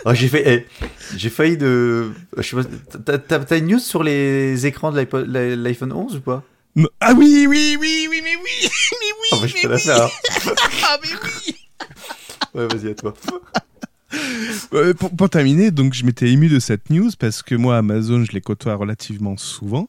[0.04, 0.66] Oh, j'ai fait, eh,
[1.16, 2.10] j'ai failli de.
[2.36, 2.62] Je sais pas,
[3.04, 5.00] t'as- t'as t'as une news sur les écrans de
[5.54, 6.42] l'iPhone 11 ou pas?
[6.76, 6.88] Non.
[7.00, 9.76] Ah oui, oui, oui, oui, mais oui, mais oui, Oh, bah, je mais peux la
[9.76, 9.82] oui.
[9.82, 10.10] faire.
[10.84, 11.54] Ah, mais oui.
[12.54, 13.14] Ouais, vas-y, à toi.
[14.72, 18.24] Euh, pour, pour terminer, donc je m'étais ému de cette news parce que moi, Amazon,
[18.24, 19.88] je les côtoie relativement souvent.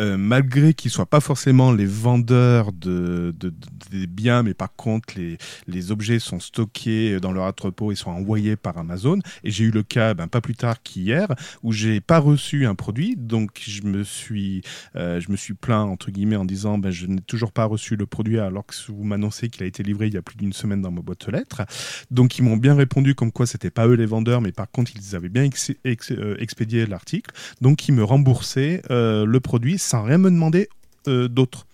[0.00, 3.54] Euh, malgré qu'ils soient pas forcément les vendeurs de, de- de-
[3.90, 8.10] des biens, mais par contre les, les objets sont stockés dans leur entrepôt et sont
[8.10, 9.20] envoyés par Amazon.
[9.44, 11.28] Et j'ai eu le cas, ben, pas plus tard qu'hier,
[11.62, 14.62] où j'ai pas reçu un produit, donc je me suis,
[14.96, 17.94] euh, je me suis plaint entre guillemets en disant, ben, je n'ai toujours pas reçu
[17.94, 20.52] le produit alors que vous m'annoncez qu'il a été livré il y a plus d'une
[20.52, 21.62] semaine dans ma boîte aux lettres.
[22.10, 24.90] Donc ils m'ont bien répondu comme quoi c'était pas eux les vendeurs, mais par contre
[24.96, 25.48] ils avaient bien
[25.86, 27.30] euh, expédié l'article.
[27.60, 30.68] Donc ils me remboursaient euh, le produit sans rien me demander
[31.08, 31.66] euh, d'autre.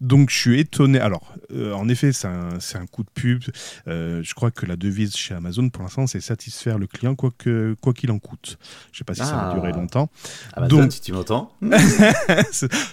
[0.00, 0.98] Donc je suis étonné.
[1.00, 3.42] Alors, euh, en effet, c'est un, coup de pub.
[3.88, 7.30] Euh, je crois que la devise chez Amazon, pour l'instant, c'est satisfaire le client quoi
[7.36, 8.58] que quoi qu'il en coûte.
[8.92, 9.54] Je sais pas si ça va Ah.
[9.54, 10.10] durer longtemps.
[10.54, 11.52] Amazon, Donc- si tu m'entends.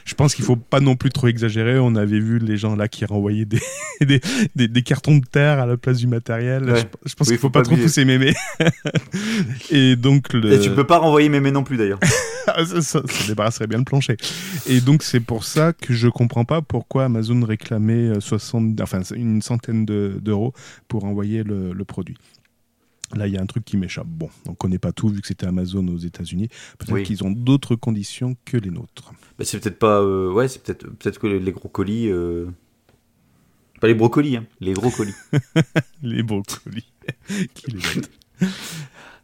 [0.06, 1.80] Je pense qu'il faut pas non plus trop exagérer.
[1.80, 3.62] On avait vu les gens là qui renvoyaient des,
[4.02, 4.22] des,
[4.56, 6.64] des- des cartons de terre à la place du matériel.
[6.70, 6.80] Ouais.
[7.06, 8.34] Je, je pense Oui, qu'il faut faut pas, pas trop pousser mémé.
[9.72, 10.54] Et donc le.
[10.54, 12.00] Et tu peux pas renvoyer mémé non plus d'ailleurs.
[12.48, 14.18] Ah, ça, ça- ça débarrasserait bien le plancher.
[14.68, 19.02] Et donc c'est pour ça que je comprends pas pourquoi Amazon réclamait euh, 60, enfin
[19.16, 20.54] une centaine de- d'euros
[20.88, 22.18] pour envoyer le, le produit.
[23.16, 24.08] Là, il y a un truc qui m'échappe.
[24.08, 26.48] Bon, on connaît pas tout vu que c'était Amazon aux États-Unis.
[26.80, 27.04] Peut-être Oui.
[27.04, 29.14] qu'ils ont d'autres conditions que les nôtres.
[29.38, 30.00] Bah, c'est peut-être pas.
[30.02, 32.10] euh, ouais, c'est peut-être peut-être que les gros colis.
[32.10, 32.48] euh,
[33.82, 35.14] Pas les brocolis, hein, les gros colis.
[36.02, 36.92] Les brocolis.
[37.54, 38.48] qui les.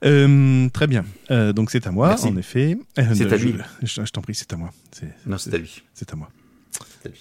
[0.05, 1.03] Euh, très bien.
[1.31, 2.27] Euh, donc c'est à moi, Merci.
[2.27, 2.77] en effet.
[2.99, 3.55] Euh, C'est à lui.
[3.83, 4.69] Je, je t'en prie, c'est à moi.
[5.25, 5.81] Non, c'est à lui.
[5.93, 6.29] c'est à moi.
[6.71, 7.19] C'est à lui.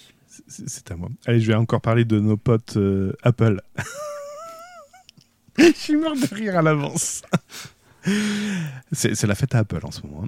[0.49, 1.09] C'est, à moi.
[1.25, 3.61] Allez, je vais encore parler de nos potes euh, Apple.
[5.57, 7.21] je suis mort de rire à l'avance.
[8.91, 10.23] c'est, la fête à Apple en ce moment.
[10.23, 10.27] hein.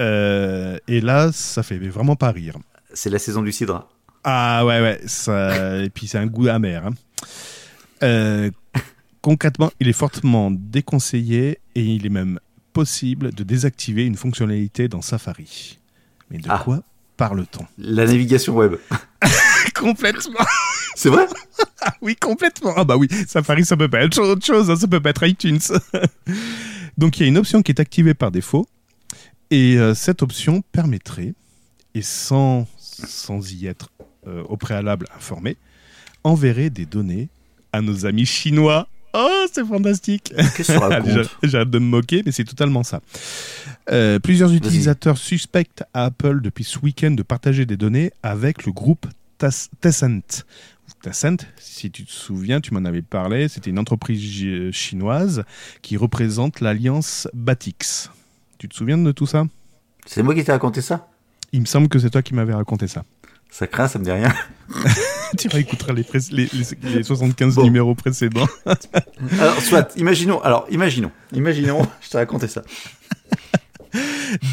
[0.00, 2.56] Euh, et là, ça fait vraiment pas rire.
[2.94, 3.88] C'est la saison du cidre.
[4.24, 5.00] Ah ouais, ouais.
[5.06, 5.78] Ça...
[5.82, 6.86] Et puis c'est un goût amer.
[6.86, 6.92] hein.
[8.02, 8.50] Euh,
[9.20, 12.40] concrètement, il est fortement déconseillé et il est même
[12.72, 15.78] possible de désactiver une fonctionnalité dans Safari.
[16.30, 16.60] Mais de Ah.
[16.64, 16.82] quoi
[17.18, 17.66] parle-t-on?
[17.78, 18.76] La navigation web.
[19.82, 20.38] Complètement.
[20.94, 21.26] C'est vrai?
[22.00, 22.72] Oui, complètement.
[22.76, 25.26] Ah bah oui, Safari, ça peut pas être autre chose, hein, ça peut pas être
[25.26, 25.58] iTunes.
[26.98, 28.66] Donc il y a une option qui est activée par défaut.
[29.50, 31.34] Et euh, cette option permettrait,
[31.94, 33.90] et sans, sans y être
[34.26, 35.56] euh, au préalable informé,
[36.24, 37.28] enverrait des données
[37.72, 38.88] à nos amis chinois.
[39.14, 40.32] Oh, c'est fantastique.
[40.58, 43.00] J'a- J'arrête de me moquer, mais c'est totalement ça.
[43.90, 48.72] Euh, plusieurs utilisateurs suspectent à Apple depuis ce week-end de partager des données avec le
[48.72, 49.06] groupe
[49.80, 50.44] Tencent.
[51.02, 55.42] Tencent, si tu te souviens, tu m'en avais parlé, c'était une entreprise chinoise
[55.82, 58.10] qui représente l'alliance Batix.
[58.58, 59.44] Tu te souviens de tout ça?
[60.06, 61.08] C'est moi qui t'ai raconté ça?
[61.52, 63.04] Il me semble que c'est toi qui m'avais raconté ça.
[63.50, 64.32] Ça craint, ça me dit rien.
[65.38, 67.64] tu réécouteras les, les, les- les 75 Bon.
[67.64, 68.48] numéros précédents.
[69.40, 72.62] Alors, soit, imaginons, alors, imaginons, imaginons, je t'ai raconté ça.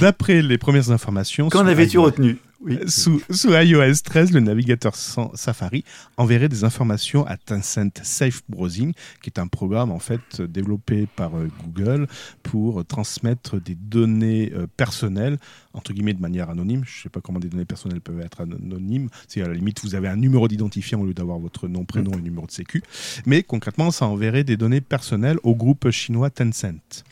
[0.02, 1.48] D'après les premières informations...
[1.50, 2.38] Qu'en avais-tu retenu?
[2.62, 2.78] Oui.
[2.88, 5.86] Sous, sous iOS 13, le navigateur Safari
[6.18, 11.38] enverrait des informations à Tencent Safe Browsing, qui est un programme en fait développé par
[11.38, 12.08] euh, Google
[12.44, 15.38] pour transmettre des données euh, personnelles
[15.74, 16.84] entre guillemets de manière anonyme.
[16.86, 19.10] Je ne sais pas comment des données personnelles peuvent être anonymes.
[19.28, 22.12] C'est à la limite vous avez un numéro d'identifiant au lieu d'avoir votre nom, prénom
[22.14, 22.84] et numéro de sécu.
[23.26, 27.04] Mais concrètement, ça enverrait des données personnelles au groupe chinois Tencent.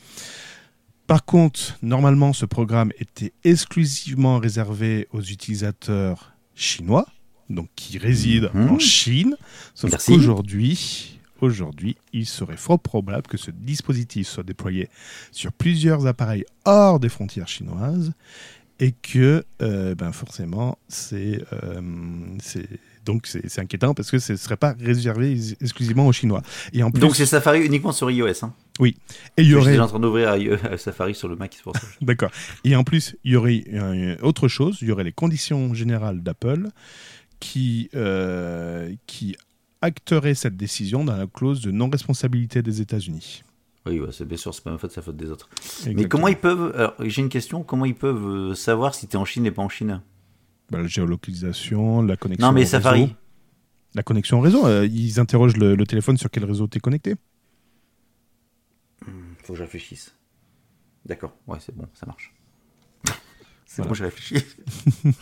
[1.08, 7.08] Par contre, normalement, ce programme était exclusivement réservé aux utilisateurs chinois,
[7.50, 8.70] donc qui résident Mhm.
[8.72, 9.36] en Chine.
[9.74, 14.90] Sauf qu'aujourd'hui, aujourd'hui, il serait fort probable que ce dispositif soit déployé
[15.32, 18.12] sur plusieurs appareils hors des frontières chinoises
[18.80, 21.82] et que, euh, ben forcément, c'est euh,
[22.42, 22.68] c'est-
[23.08, 26.44] donc c'est inquiétant parce que ce ne serait pas réservé ex- exclusivement aux Chinois.
[26.74, 28.44] Et en plus, Donc c'est Safari uniquement sur iOS.
[28.46, 28.54] Hein?
[28.82, 28.94] et
[29.38, 31.64] il y Je suis aurait déjà en train d'ouvrir iO- Safari sur le Mac, c'est
[31.64, 31.82] pour ça.
[32.02, 32.30] D'accord.
[32.64, 36.22] Et en plus, il y aurait euh, autre chose, il y aurait les conditions générales
[36.22, 36.68] d'Apple
[37.40, 39.36] qui, euh, qui
[39.82, 43.44] acteraient cette décision dans la clause de non-responsabilité des États-Unis.
[43.86, 45.48] Oui, ouais, c'est bien sûr, c'est pas ma faute, c'est la faute des autres.
[45.86, 46.74] Mais comment ils peuvent.
[46.76, 49.62] Alors, j'ai une question, comment ils peuvent euh, savoir si t'es en Chine et pas
[49.62, 50.02] en Chine?
[50.70, 53.02] Bah, La géolocalisation, la connexion Non, mais au Safari.
[53.04, 53.14] réseau.
[53.96, 56.82] La connexion au réseau, euh, ils interrogent le, le téléphone sur quel réseau tu es
[56.82, 57.16] connecté.
[59.44, 60.14] Faut que je réfléchisse.
[61.06, 62.34] D'accord, ouais, c'est bon, ça marche.
[63.66, 63.90] C'est Voilà.
[63.90, 64.36] bon, j'ai réfléchi.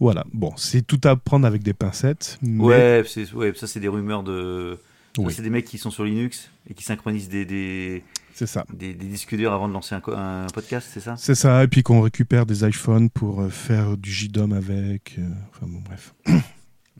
[0.00, 2.38] Voilà, bon, c'est tout à prendre avec des pincettes.
[2.42, 2.62] Mais...
[2.64, 4.78] Ouais, c'est- ouais, ça c'est des rumeurs de.
[5.18, 5.32] Oui.
[5.34, 8.02] C'est des mecs qui sont sur Linux et qui synchronisent des, des,
[8.34, 8.64] C'est ça.
[8.72, 11.16] des, des disques durs avant de lancer un, podcast, c'est ça?
[11.18, 15.16] C'est ça, et puis qu'on récupère des iPhones pour euh, faire du JDOM avec.
[15.18, 16.14] euh, enfin bon, bref.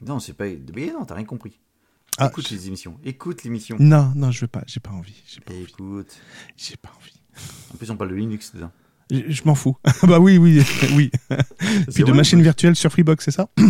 [0.05, 0.47] Non, c'est pas.
[0.75, 1.61] Mais non, t'as rien compris.
[2.19, 2.99] Ah, Écoute les émissions.
[3.05, 3.77] Écoute l'émission.
[3.79, 5.15] Non, non, je veux pas, j'ai pas envie.
[5.27, 5.63] J'ai pas envie.
[5.63, 6.19] Écoute.
[6.57, 7.21] J'ai pas envie.
[7.73, 8.73] En plus, on parle de Linux dedans.
[9.13, 9.77] Je, je m'en fous.
[10.03, 10.61] bah oui, oui,
[10.95, 11.11] oui.
[11.95, 13.49] Puis de machines virtuelles sur Freebox, c'est ça?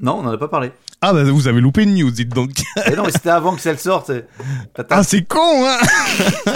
[0.00, 0.70] Non, on en a pas parlé.
[1.00, 2.50] Ah bah vous avez loupé une news, dites donc.
[2.86, 4.10] Eh non, mais c'était avant que ça le sorte.
[4.90, 5.78] Ah c'est con, hein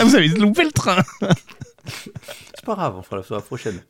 [0.04, 1.02] Vous avez loupé le train.
[1.86, 3.82] c'est pas grave, on fera la fois prochaine.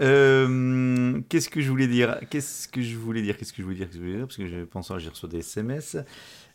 [0.00, 2.18] Euh, Qu'est-ce que je voulais dire?
[2.30, 3.36] Qu'est-ce que je voulais dire?
[3.36, 3.86] Qu'est-ce que je voulais dire?
[3.88, 4.26] Qu'est-ce que je voulais dire?
[4.26, 5.96] Parce que je pense que j'ai reçu des SMS.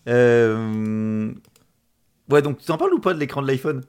[0.08, 1.32] Euh,
[2.30, 3.84] Ouais, donc tu t'en parles ou pas de l'écran de l'iPhone?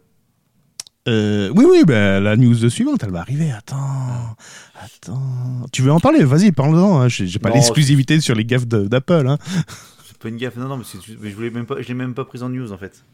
[1.06, 3.50] Euh, oui, oui, bah, la news suivante, elle va arriver.
[3.50, 4.36] Attends,
[4.82, 5.66] attends.
[5.72, 6.24] Tu veux en parler?
[6.24, 7.00] Vas-y, parle-en.
[7.00, 7.08] Hein.
[7.08, 9.26] J'ai pas l'exclusivité sur les gaffes d'Apple.
[9.28, 9.38] Hein.
[10.06, 10.84] C'est pas une gaffe, non, non, mais,
[11.30, 13.04] je voulais même pas, je l'ai même pas prise en news en fait.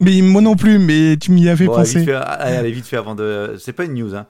[0.00, 2.04] Mais moi non plus, mais tu m'y avais Bon, pensé.
[2.04, 3.56] fait, allez, allez, vite fait avant de.
[3.58, 4.26] C'est pas une news, hein.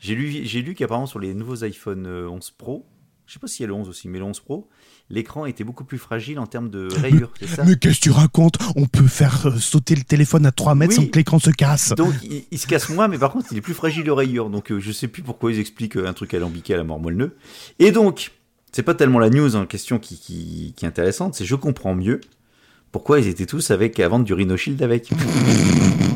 [0.00, 2.86] J'ai lu, j'ai lu qu'apparemment sur les nouveaux iPhone euh, 11 Pro,
[3.26, 4.68] je sais pas s'il y a le 11 aussi, mais le 11 Pro,
[5.10, 8.10] l'écran était beaucoup plus fragile en termes de rayures, c'est ça Mais qu'est-ce que tu
[8.10, 8.56] racontes?
[8.76, 11.04] On peut faire euh, sauter le téléphone à 3 mètres Oui.
[11.04, 11.92] sans que l'écran se casse.
[11.96, 14.50] Donc il, il se casse moins, mais par contre il est plus fragile de rayures.
[14.50, 17.00] Donc euh, je sais plus pourquoi ils expliquent euh, un truc alambiqué à la mort
[17.00, 17.30] moelle
[17.78, 18.32] Et donc,
[18.72, 21.94] c'est pas tellement la news en question qui, qui, qui est intéressante, c'est je comprends
[21.94, 22.20] mieux
[22.92, 25.10] Pourquoi ils étaient tous avec à vendre du Rhino Shield avec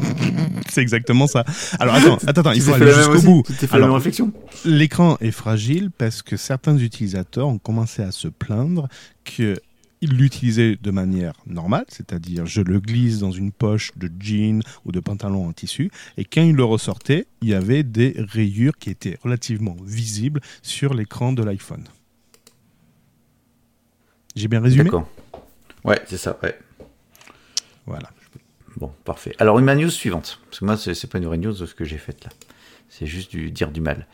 [0.68, 1.44] C'est exactement ça.
[1.78, 3.42] Alors attends, attends, attends, il faut aller jusqu'au bout.
[3.70, 4.32] Alors, réflexion
[4.64, 8.88] L'écran est fragile parce que certains utilisateurs ont commencé à se plaindre
[9.24, 9.56] qu'ils
[10.02, 15.00] l'utilisaient de manière normale, c'est-à-dire je le glisse dans une poche de jean ou de
[15.00, 19.18] pantalon en tissu, et quand il le ressortait, il y avait des rayures qui étaient
[19.22, 21.84] relativement visibles sur l'écran de l'iPhone.
[24.34, 24.84] J'ai bien résumé?
[24.84, 25.08] D'accord.
[25.84, 26.58] Ouais, c'est ça, ouais.
[27.86, 28.08] Voilà.
[28.82, 29.32] Bon, parfait.
[29.38, 30.40] Alors, une news suivante.
[30.50, 32.30] Parce que moi, c'est pas une vraie news ce que j'ai faite là.
[32.88, 34.08] C'est juste du dire du mal.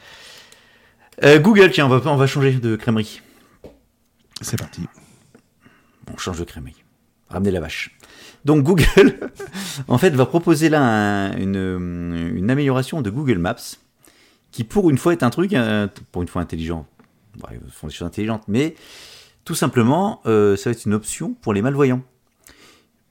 [1.25, 3.23] Euh, Google, tiens, on va, on va changer de crèmerie.
[4.43, 4.83] C'est parti.
[6.13, 6.85] On change de crèmerie.
[7.31, 7.97] Ramenez la vache.
[8.45, 9.31] Donc Google,
[9.89, 13.57] en fait, va proposer là un- une, une amélioration de Google Maps,
[14.53, 16.87] qui pour une fois est un truc, euh, pour une fois intelligent.
[17.51, 18.75] Ils font des choses intelligentes, mais
[19.47, 22.03] tout simplement, euh, ça va être une option pour les malvoyants.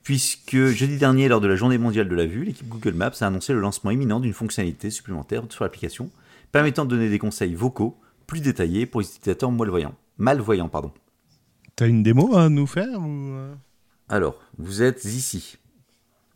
[0.07, 3.25] Puisque jeudi dernier, lors de la journée mondiale de la vue, l'équipe Google Maps a
[3.27, 6.09] annoncé le lancement imminent d'une fonctionnalité supplémentaire sur l'application,
[6.53, 9.95] permettant de donner des conseils vocaux plus détaillés pour les utilisateurs malvoyants.
[10.17, 10.93] Malvoyants, pardon.
[11.75, 13.31] T'as une démo à nous faire ou...
[13.33, 13.53] euh
[14.07, 15.57] Alors, vous êtes ici.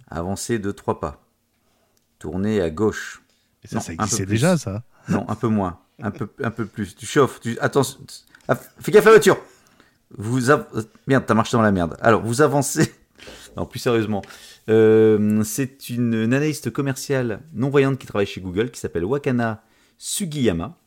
[0.10, 1.24] Avancez de trois pas.
[2.20, 3.24] Tournez à gauche.
[3.64, 4.84] Et ça, Non, ça existait déjà, ça.
[5.08, 5.80] Non, un peu moins.
[6.04, 6.94] Un peu, un peu plus.
[6.94, 7.40] Tu chauffes.
[7.40, 7.58] Tu...
[7.62, 8.00] Attention.
[8.50, 9.38] Ah, Fais gaffe à la voiture.
[10.18, 10.68] Vous av-
[11.08, 11.96] Merde, t'as marché dans la merde.
[12.02, 12.92] Alors, vous avancez.
[13.58, 14.22] Non, plus sérieusement.
[14.70, 19.64] Euh, c'est une, analyste commerciale non-voyante qui travaille chez Google qui s'appelle Wakana
[19.98, 20.78] Sugiyama,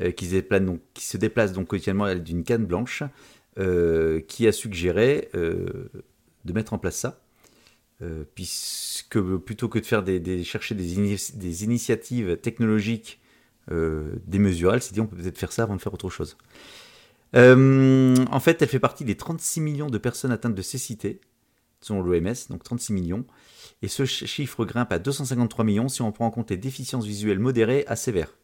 [0.00, 3.02] euh, qui, se déplace donc, quotidiennement d'une canne blanche,
[3.58, 7.20] euh, qui a suggéré de mettre en place ça.
[8.34, 13.20] Puisque plutôt que de faire des, chercher des, ini- des initiatives technologiques
[13.70, 16.36] démesurées, elle s'est dit on peut peut-être faire ça avant de faire autre chose.
[17.34, 21.20] En fait, elle fait partie des 36 millions de personnes atteintes de cécité,
[21.80, 23.24] selon l'OMS, donc 36 millions.
[23.82, 27.04] Et ce ch- chiffre grimpe à 253 millions si on prend en compte les déficiences
[27.06, 28.34] visuelles modérées à sévères.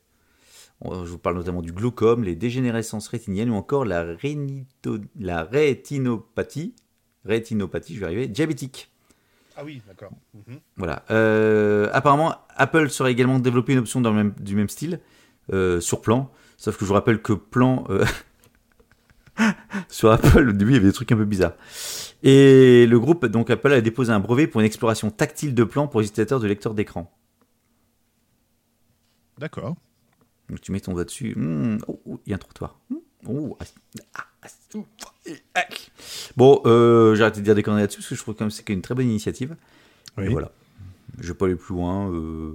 [0.85, 6.75] Je vous parle notamment du glaucome, les dégénérescences rétiniennes ou encore la, rénito- la rétinopathie,
[7.25, 8.91] rétinopathie, je vais arriver, diabétique.
[9.57, 10.11] Ah oui, d'accord.
[10.77, 11.05] Voilà.
[11.11, 14.99] Euh, apparemment, Apple serait également développé une option dans le même, du même style,
[15.53, 16.33] euh, sur plan.
[16.57, 17.85] Sauf que je vous rappelle que plan.
[17.91, 18.05] euh,
[19.89, 21.55] sur Apple, au début, il y avait des trucs un peu bizarres.
[22.23, 25.89] Et le groupe, donc Apple, a déposé un brevet pour une exploration tactile de plan
[25.89, 27.13] pour les utilisateurs de lecteurs d'écran.
[29.39, 29.75] D'accord.
[30.49, 31.35] Donc tu mets ton doigt dessus.
[31.37, 32.79] Hmm, oh, oh, il y a un trottoir.
[32.91, 33.65] Hmm, oh, ah,
[34.15, 34.49] ah, ah,
[35.55, 35.63] ah.
[36.37, 38.51] Bon, euh, j'ai arrêté de dire des conneries là-dessus parce que je trouve quand même
[38.51, 39.57] que c'est une très bonne initiative.
[40.17, 40.27] Oui.
[40.27, 40.53] Et voilà.
[41.19, 42.11] Je vais pas aller plus loin.
[42.13, 42.53] euh,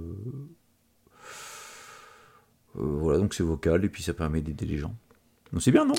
[2.78, 4.94] euh, voilà, donc c'est vocal et puis ça permet d'aider les gens.
[5.52, 5.94] Donc c'est bien, non?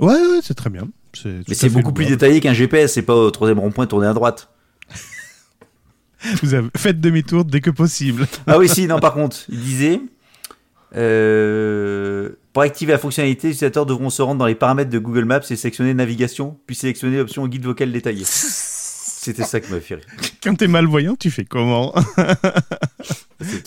[0.00, 0.88] Ouais, ouais, c'est très bien.
[1.24, 4.48] Mais c'est beaucoup plus détaillé qu'un GPS, c'est pas au troisième rond-point tourné à droite.
[6.42, 8.26] Vous avez faites demi-tour dès que possible.
[8.46, 10.00] Ah oui, si, non, par contre, il disait
[10.94, 15.24] euh, pour activer la fonctionnalité, les utilisateurs devront se rendre dans les paramètres de Google
[15.24, 18.24] Maps et sélectionner navigation, puis sélectionner l'option guide vocal détaillé.
[18.26, 20.04] C'était ça qui m'a fait rire.
[20.42, 21.94] Quand t'es malvoyant, tu fais comment?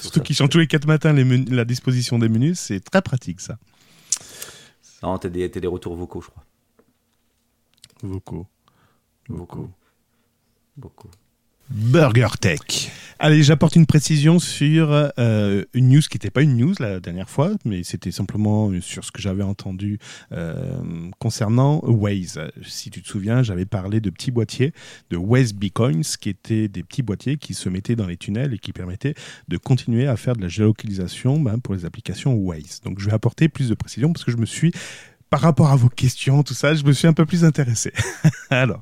[0.01, 3.01] Surtout qu'ils changent tous les quatre matins les menus- la disposition des menus, c'est très
[3.01, 3.57] pratique ça.
[5.01, 6.43] Non, t'as des, des retours vocaux, je crois.
[8.03, 8.47] Vocaux.
[9.29, 9.69] Vocaux.
[10.77, 11.11] Vocaux.
[11.69, 12.91] Burger Tech.
[13.17, 17.29] Allez, j'apporte une précision sur euh, une news qui n'était pas une news la dernière
[17.29, 19.97] fois, mais c'était simplement sur ce que j'avais entendu
[20.31, 22.39] euh, concernant Waze.
[22.63, 24.73] Si tu te souviens, j'avais parlé de petits boîtiers,
[25.09, 28.59] de Waze Beacons, qui étaient des petits boîtiers qui se mettaient dans les tunnels et
[28.59, 29.15] qui permettaient
[29.47, 32.81] de continuer à faire de la géolocalisation ben, pour les applications Waze.
[32.83, 34.71] Donc je vais apporter plus de précision parce que je me suis
[35.29, 37.91] par rapport à vos questions, tout ça, je me suis un peu plus intéressé.
[38.49, 38.81] Alors,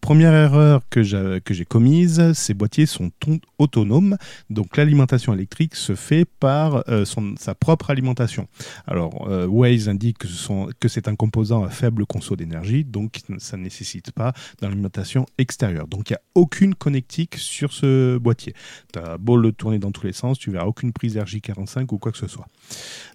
[0.00, 4.16] première erreur que j'ai commise, ces boîtiers sont ton- autonomes,
[4.50, 8.48] donc l'alimentation électrique se fait par euh, son, sa propre alimentation.
[8.86, 13.62] Alors, euh, Waze indique que c'est un composant à faible conso d'énergie, donc ça ne
[13.62, 15.86] nécessite pas d'alimentation extérieure.
[15.86, 18.54] Donc, il n'y a aucune connectique sur ce boîtier.
[18.92, 21.98] Tu as beau le tourner dans tous les sens, tu verras aucune prise RJ45 ou
[21.98, 22.46] quoi que ce soit.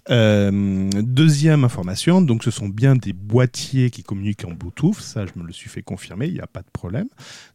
[0.09, 5.39] Euh, deuxième information, donc ce sont bien des boîtiers qui communiquent en Bluetooth, ça je
[5.39, 7.07] me le suis fait confirmer, il n'y a pas de problème.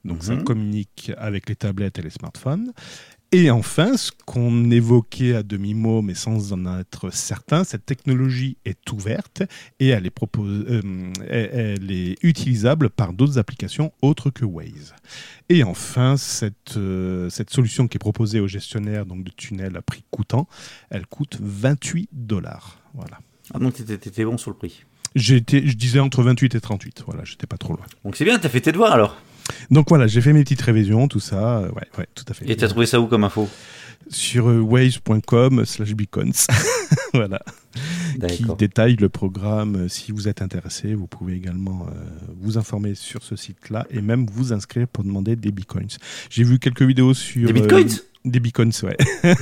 [0.04, 0.44] Donc ça Mhm.
[0.44, 2.72] communique avec les tablettes et les smartphones.
[3.32, 8.92] Et enfin, ce qu'on évoquait à demi-mot, mais sans en être certain, cette technologie est
[8.92, 9.42] ouverte
[9.80, 11.50] et elle est, propose- euh, elle-
[11.82, 14.94] elle est utilisable par d'autres applications autres que Waze.
[15.48, 19.82] Et enfin, cette, euh, cette solution qui est proposée aux gestionnaires donc de tunnels à
[19.82, 20.46] prix coûtant,
[20.90, 22.78] elle coûte 28 dollars.
[22.94, 23.18] Voilà.
[23.52, 24.84] Ah, donc t'étais, t'étais bon sur le prix.
[25.14, 27.02] J'étais, je disais entre 28 et 38.
[27.06, 27.84] Voilà, j'étais pas trop loin.
[28.04, 29.16] Donc c'est bien, t'as fait tes devoirs alors.
[29.70, 31.60] Donc voilà, j'ai fait mes petites révisions, tout ça.
[31.62, 32.50] Ouais, ouais, tout à fait.
[32.50, 33.48] Et t'as trouvé ça où comme info?
[34.10, 36.32] Sur euh, waves.com slash beacons.
[37.14, 37.40] voilà.
[38.28, 39.76] Qui détaille le programme.
[39.76, 41.94] Euh, Si vous êtes intéressé, vous pouvez également euh,
[42.40, 45.88] vous informer sur ce site-là et même vous inscrire pour demander des bitcoins.
[46.30, 47.46] J'ai vu quelques vidéos sur.
[47.46, 48.96] Des bitcoins euh, Des bitcoins, ouais.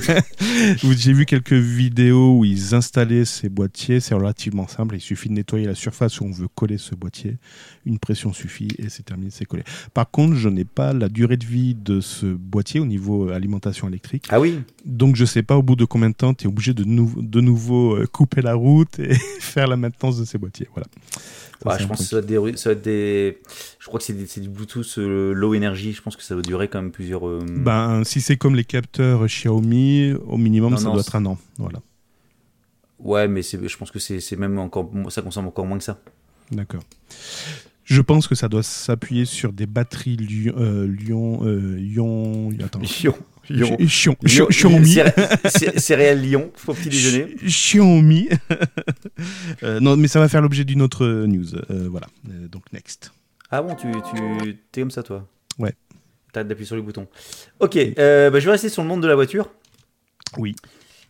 [0.97, 4.01] J'ai vu quelques vidéos où ils installaient ces boîtiers.
[4.01, 4.95] C'est relativement simple.
[4.95, 7.37] Il suffit de nettoyer la surface où on veut coller ce boîtier.
[7.85, 9.63] Une pression suffit et c'est terminé, c'est collé.
[9.93, 13.33] Par contre, je n'ai pas la durée de vie de ce boîtier au niveau euh,
[13.33, 14.25] alimentation électrique.
[14.29, 16.73] Ah oui Donc, je sais pas au bout de combien de temps tu es obligé
[16.73, 20.67] de, nou- de nouveau euh, couper la route et faire la maintenance de ces boîtiers.
[20.73, 20.87] Voilà.
[21.65, 23.37] Ouais, je pense que ça va être des, ça va être des-
[23.79, 25.93] Je crois que c'est du Bluetooth euh, low energy.
[25.93, 27.27] Je pense que ça va durer quand même plusieurs.
[27.27, 31.15] euh, Ben, si c'est comme les capteurs Xiaomi, au minimum, Non, ça non, doit être
[31.15, 31.37] un an.
[31.57, 31.79] Voilà.
[32.99, 34.89] Ouais, mais je pense que c'est même encore.
[35.09, 35.99] Ça consomme encore moins que ça.
[36.51, 36.83] D'accord.
[37.85, 42.79] Je pense que ça doit s'appuyer sur des batteries Lyon, euh, Lyon, euh, Lyon, attends,
[43.01, 43.15] Lyon.
[43.49, 43.75] Lyon.
[43.79, 45.13] Lyon- Xiaomi, Céré-
[45.49, 47.35] cé- Céréales Lyon, petit déjeuner.
[47.43, 48.29] Xiaomi.
[49.63, 51.55] Euh, non, mais ça va faire l'objet d'une autre euh, news.
[51.55, 52.07] Euh, voilà.
[52.29, 53.13] Euh, donc next.
[53.51, 55.27] Ah bon, tu, tu es comme ça, toi
[55.59, 55.73] Ouais.
[56.33, 57.07] T'as d'appuyer sur les boutons.
[57.59, 59.49] Ok, euh, bah, je vais rester sur le monde de la voiture.
[60.37, 60.55] Oui.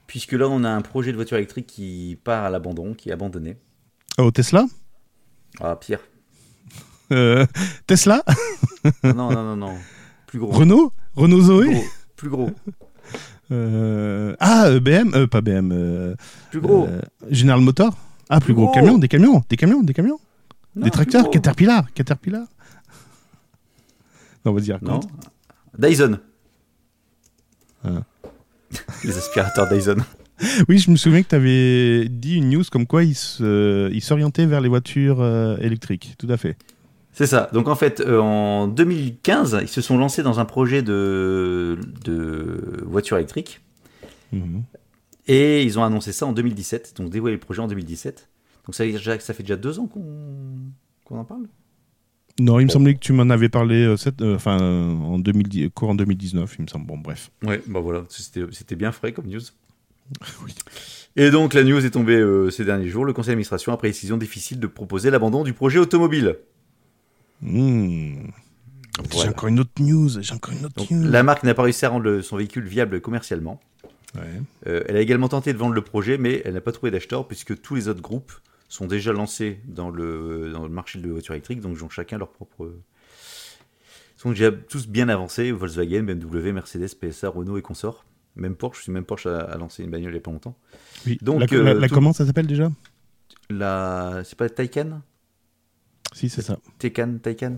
[0.06, 3.14] Puisque là, on a un projet de voiture électrique qui part à l'abandon, qui est
[3.14, 3.56] abandonné.
[4.18, 4.66] Oh, Tesla?
[5.62, 6.00] Ah, pire.
[7.12, 7.46] Euh,
[7.88, 8.24] Tesla?
[9.04, 9.76] Non, non, non, non.
[10.28, 10.52] Plus gros.
[10.52, 10.92] Renault?
[11.16, 11.82] Renault Zoé?
[12.16, 12.52] Plus gros.
[13.52, 15.72] Euh, ah, euh, BM, euh, pas BM.
[15.72, 16.16] euh,
[16.52, 16.86] Plus gros.
[16.88, 17.98] euh, General Motors.
[18.30, 18.66] Ah, plus, Plus gros.
[18.66, 18.74] gros.
[18.74, 20.20] Camions, des camions, des camions, des camions,
[20.76, 21.30] Non, des tracteurs.
[21.30, 22.46] Caterpillar, Caterpillar.
[24.46, 24.78] Non, vas-y, Non.
[24.96, 25.10] raconte.
[25.78, 26.20] Dyson.
[27.84, 28.04] Ah.
[29.04, 29.98] Les aspirateurs Dyson.
[30.68, 34.02] Oui, je me souviens que tu avais dit une news comme quoi ils se- ils
[34.02, 35.24] s'orientaient vers les voitures
[35.62, 36.16] électriques.
[36.18, 36.58] Tout à fait.
[37.14, 37.50] C'est ça.
[37.54, 42.84] Donc en fait, euh, en 2015, ils se sont lancés dans un projet de, de
[42.86, 43.62] voiture électrique.
[44.32, 44.64] Mhm.
[45.28, 48.30] Et ils ont annoncé ça en 2017, donc dévoilé le projet en 2017.
[48.66, 48.84] Donc ça,
[49.20, 51.44] ça fait déjà deux ans qu'on en parle?
[52.40, 55.70] Non, il me semblait que tu m'en avais parlé euh, cette- euh, enfin, en 2010,
[55.70, 56.88] courant 2019, il me semble.
[56.88, 57.30] Bon, bref.
[57.44, 59.40] Ouais, bah voilà, c'était c'était bien frais comme news.
[61.16, 63.06] Et donc la news est tombée euh, ces derniers jours.
[63.06, 66.38] Le conseil d'administration a pris la décision difficile de proposer l'abandon du projet automobile.
[67.44, 68.28] Hmm.
[69.12, 70.22] J'ai encore une autre news.
[70.22, 71.10] J'ai encore une autre Donc, news.
[71.10, 73.60] la marque n'a pas réussi à rendre le- son véhicule viable commercialement.
[74.16, 74.22] Ouais.
[74.68, 77.28] Euh, elle a également tenté de vendre le projet, mais elle n'a pas trouvé d'acheteur
[77.28, 78.32] puisque tous les autres groupes
[78.70, 81.90] sont déjà lancés dans le, dans le marché de la voiture électrique, donc ils ont
[81.90, 82.72] chacun leur propre.
[84.18, 88.06] Ils sont déjà tous bien avancés Volkswagen, BMW, Mercedes, PSA, Renault et consorts.
[88.36, 90.32] Même Porsche, je suis même Porsche a, a lancé une bagnole il n'y a pas
[90.32, 90.56] longtemps.
[91.06, 91.18] Oui.
[91.22, 92.72] Donc, la, euh, la- la tout- comment ça s'appelle déjà?
[93.50, 95.02] La, c'est pas Taycan?
[96.14, 96.58] Si, c'est ça.
[96.80, 97.58] Tekken, Tekken.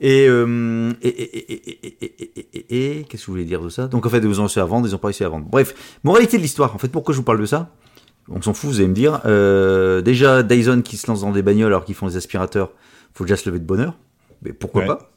[0.00, 4.18] Et, euh, et, et, et qu'est-ce que vous voulez dire de ça Donc en fait,
[4.18, 5.46] ils ont réussi à vendre, ils n'ont pas réussi à vendre.
[5.46, 6.74] Bref, moralité de l'histoire.
[6.74, 7.74] En fait, pourquoi je vous parle de ça
[8.28, 9.20] On s'en fout, vous allez me dire.
[10.02, 12.72] Déjà, Dyson qui se lance dans des bagnoles alors qu'ils font des aspirateurs,
[13.12, 13.98] faut déjà se lever de bonheur.
[14.42, 15.10] Mais pourquoi pas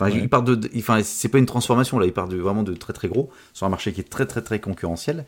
[0.00, 0.18] Enfin, Ouais.
[0.22, 2.92] il part de, enfin, c'est pas une transformation là, il part de vraiment de très
[2.92, 5.24] très gros sur un marché qui est très très très concurrentiel.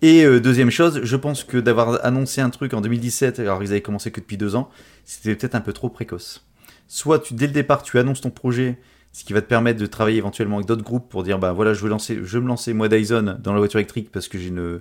[0.00, 3.70] Et euh, deuxième chose, je pense que d'avoir annoncé un truc en 2017, alors ils
[3.70, 4.70] avaient commencé que depuis deux ans,
[5.04, 6.46] c'était peut-être un peu trop précoce.
[6.86, 8.78] Soit tu dès le départ tu annonces ton projet,
[9.12, 11.74] ce qui va te permettre de travailler éventuellement avec d'autres groupes pour dire bah voilà
[11.74, 14.38] je veux lancer, je veux me lancer moi Dyson dans la voiture électrique parce que
[14.38, 14.80] j'ai une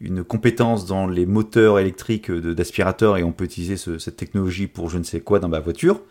[0.00, 4.90] une compétence dans les moteurs électriques d'aspirateurs et on peut utiliser ce- cette technologie pour
[4.90, 6.02] je ne sais quoi dans ma voiture.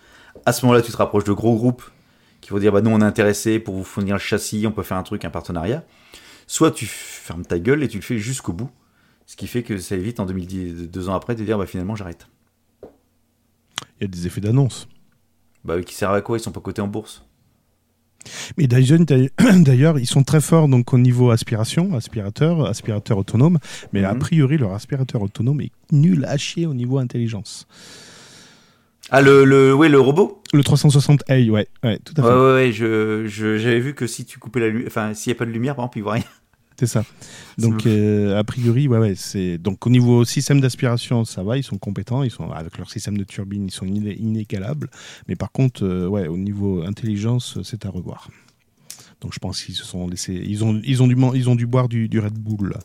[0.45, 1.83] À ce moment-là, tu te rapproches de gros groupes
[2.45, 4.83] qui vont dire bah nous on est intéressé pour vous fournir le châssis, on peut
[4.83, 5.83] faire un truc, un partenariat.
[6.47, 8.69] Soit tu fermes ta gueule et tu le fais jusqu'au bout,
[9.25, 11.95] ce qui fait que ça évite en 2010, deux ans après de dire bah finalement
[11.95, 12.27] j'arrête.
[13.99, 14.87] Il y a des effets d'annonce.
[15.63, 16.37] Bah qui servent à quoi?
[16.37, 17.23] Ils sont pas cotés en bourse.
[18.57, 19.05] Mais Dyson,
[19.55, 23.59] d'ailleurs- ils sont très forts donc au niveau aspiration, aspirateur, aspirateur autonome.
[23.93, 24.19] Mais a Mhm.
[24.19, 27.67] priori, leur aspirateur autonome est nul à chier au niveau intelligence.
[29.11, 30.41] Ah le le ouais le robot.
[30.53, 32.27] Le 360i, ouais, ouais, tout à fait.
[32.27, 35.31] Ouais ouais, ouais je je- j'avais vu que si tu coupais la lumière, enfin s'il
[35.31, 36.23] y a pas de lumière par exemple il voit rien.
[36.77, 37.05] C'est ça.
[37.57, 41.63] Donc, euh, a priori, ouais, ouais, c'est donc au niveau système d'aspiration, ça va, ils
[41.63, 44.89] sont compétents, ils sont avec leur système de turbine, ils sont iné- inégalables.
[45.29, 48.29] Mais par contre, euh, ouais, au niveau intelligence, c'est à revoir.
[49.21, 51.65] Donc, je pense qu'ils se sont laissés, ils ont, ils ont dû, ils ont dû
[51.65, 52.71] boire du, du Red Bull.
[52.71, 52.79] là.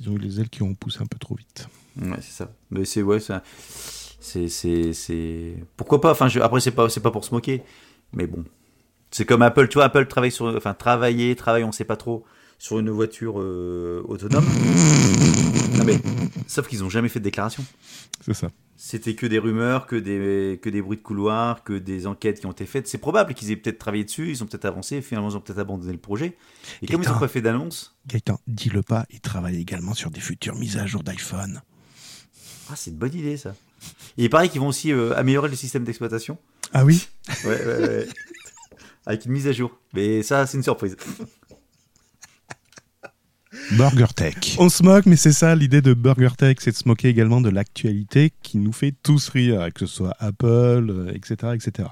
[0.00, 1.68] Ils ont eu les ailes qui ont poussé un peu trop vite.
[1.96, 2.50] Ouais c'est ça.
[2.72, 3.44] Mais c'est ouais ça.
[4.20, 6.10] C'est c'est pourquoi pas?
[6.12, 7.62] Enfin je- après c'est pas c'est pas pour se moquer,
[8.12, 8.44] mais bon.
[9.12, 12.24] C'est comme Apple, tu vois, Apple travaille sur, enfin travailler, travaille, on sait pas trop
[12.58, 14.44] sur une voiture euh, autonome.
[15.76, 15.98] Non mais,
[16.46, 17.64] sauf qu'ils ont jamais fait de déclaration.
[18.20, 18.50] C'est ça.
[18.76, 22.46] c'était que des rumeurs, que des, que des bruits de couloir, que des enquêtes qui
[22.46, 22.86] ont été faites.
[22.86, 25.60] C'est probable qu'ils aient peut-être travaillé dessus, ils ont peut-être avancé, finalement ils ont peut-être
[25.60, 26.36] abandonné le projet.
[26.82, 27.14] Et comme ils Gaëtan.
[27.14, 30.84] n'ont pas fait d'annonce, Gaëtan, dis-le pas, il travaille également sur des futures mises à
[30.86, 31.62] jour d'iPhone.
[32.70, 33.54] ah, c'est une bonne idée ça.
[34.18, 36.36] Et il paraît qu'ils vont aussi euh, améliorer le système d'exploitation.
[36.72, 37.08] Ah oui?
[37.44, 38.06] Ouais, ouais, ouais.
[39.06, 39.78] Avec une mise à jour.
[39.94, 40.96] Mais ça, c'est une surprise.
[43.72, 44.34] Burger Tech.
[44.58, 47.40] On se moque, mais c'est ça l'idée de Burger Tech, c'est de se moquer également
[47.40, 50.46] de l'actualité qui nous fait tous rire, que ce soit Apple,
[50.90, 51.88] euh, etc., etc.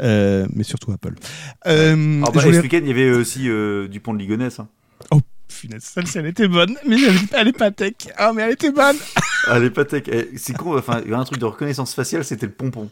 [0.00, 1.14] Euh, mais surtout Apple.
[1.66, 4.18] Euh, Ah bah, je et voulais- Ce week-end, il y avait aussi euh, Dupont de
[4.18, 4.58] Ligonnès.
[4.60, 4.68] hein.
[5.66, 7.94] Punaise, celle-ci, elle était bonne, mais elle, elle est pas tech.
[8.18, 8.96] Ah, mais elle était bonne.
[9.46, 10.02] Ah, les pâtés.
[10.12, 12.90] eh, C'est con, enfin, il y a un truc de reconnaissance faciale, c'était le pompon.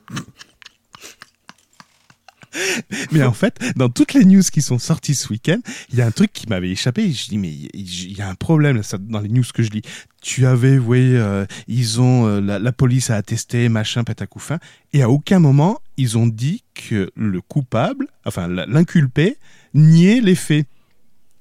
[3.12, 5.58] Mais en fait, dans toutes les news qui sont sorties ce week-end,
[5.90, 7.10] il y a un truc qui m'avait échappé.
[7.10, 9.82] Je dis, mais il y a un problème là, dans les news que je lis.
[10.20, 14.58] Tu avais, oui, euh, ils ont, euh, la, la police a attesté, machin, patacouffin.
[14.92, 19.36] Et à aucun moment, ils ont dit que le coupable, enfin, l'inculpé,
[19.74, 20.66] niait les faits.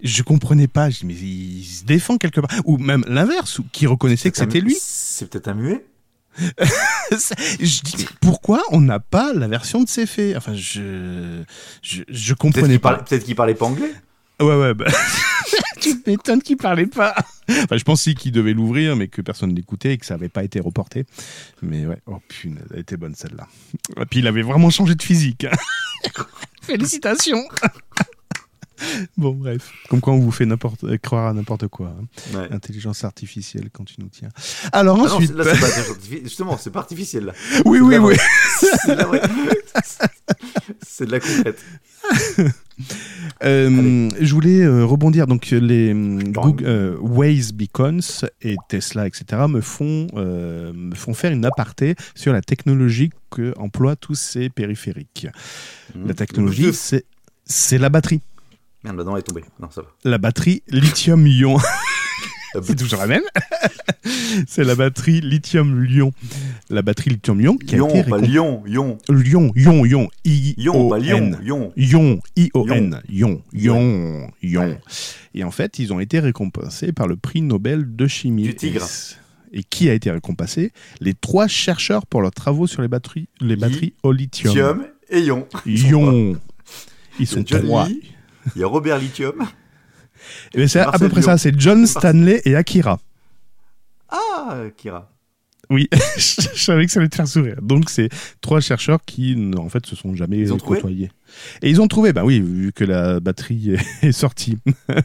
[0.04, 0.89] Je comprenais pas.
[0.89, 2.49] Je dis, mais il se défend quelque part.
[2.66, 4.76] Ou même l'inverse, qui reconnaissait que c'était lui.
[4.80, 5.86] C'est peut-être un muet
[7.12, 10.38] je dis, pourquoi on n'a pas la version de ces faits?
[10.38, 11.43] Enfin, je,
[11.82, 12.95] je, comprenais pas.
[12.95, 13.91] peut-être qu'il parlait pas anglais.
[14.39, 14.86] Ouais, ouais, bah.
[15.82, 17.14] tu m'étonnes qu'il parlait pas.
[17.49, 20.43] Enfin, je pensais qu'il devait l'ouvrir, mais que personne n'écoutait et que ça n'avait pas
[20.43, 21.06] été reporté.
[21.62, 23.47] Mais ouais, oh punaise, elle était bonne celle-là.
[23.99, 25.45] Et puis il avait vraiment changé de physique.
[25.45, 26.22] hein.
[26.62, 27.43] Félicitations.
[29.17, 29.71] bon, bref.
[29.89, 31.95] Comme quoi on vous fait n'importe, euh, croire à n'importe quoi.
[31.99, 32.38] hein.
[32.38, 32.47] Ouais.
[32.51, 34.29] Intelligence artificielle quand tu nous tiens.
[34.71, 35.32] Alors Ah non, ensuite.
[35.34, 36.23] là, c'est pas artificiel.
[36.23, 37.34] Justement, c'est pas artificiel là.
[37.65, 38.15] oui, oui, oui.
[38.59, 39.21] C'est de la vraie-
[40.86, 41.63] C'est de la concrète.
[43.43, 45.27] Euh, je voulais euh, rebondir.
[45.27, 47.99] Donc, les Dans- Google, euh, Waze Beacons
[48.41, 53.53] et Tesla, etc., me font, euh, me font faire une aparté sur la technologie que
[53.57, 55.27] emploient tous ces périphériques.
[56.05, 56.73] La technologie, Mmh.
[56.73, 57.05] c'est
[57.45, 58.21] c'est la batterie.
[58.84, 59.43] Merde, la dent est tombée.
[59.59, 59.88] Non, ça va.
[60.03, 61.57] La batterie lithium-ion.
[62.63, 63.21] C'est toujours la même.
[64.47, 66.11] c'est la batterie lithium-ion.
[66.69, 68.97] La batterie lithium-ion qui a Lyon, été pas Lyon, Lyon.
[69.09, 71.71] Lyon, Ion, Ion, I Lyon, pas Lyon.
[71.77, 74.61] Ion, I-O-N, Ion, Ion, Ion.
[74.61, 74.79] Ouais.
[75.34, 78.43] Et en fait, ils ont été récompensés par le prix Nobel de chimie.
[78.43, 78.86] Du tigre.
[79.53, 80.73] Et, et qui a été récompensé?
[80.99, 84.53] Les trois chercheurs pour leurs travaux sur les batteries, les batteries au lithium.
[84.53, 85.47] Lithium et Ion.
[85.65, 86.38] Ion.
[87.19, 87.88] Ils sont a John trois.
[87.88, 88.01] Lee,
[88.55, 89.47] il y a Robert Lithium.
[90.53, 91.37] Et ben, c'est à peu près ça.
[91.37, 92.99] C'est John Stanley et Akira.
[94.09, 95.09] Ah, Kira.
[95.69, 95.87] Oui,
[96.17, 97.61] je savais que ça allait te faire sourire.
[97.61, 98.09] Donc, c'est
[98.41, 100.79] trois chercheurs qui, en fait, se sont jamais Ils ont trouvé?
[100.79, 101.11] côtoyés.
[101.61, 104.57] Et ils ont trouvé, bah oui, vu que la batterie est- sortie.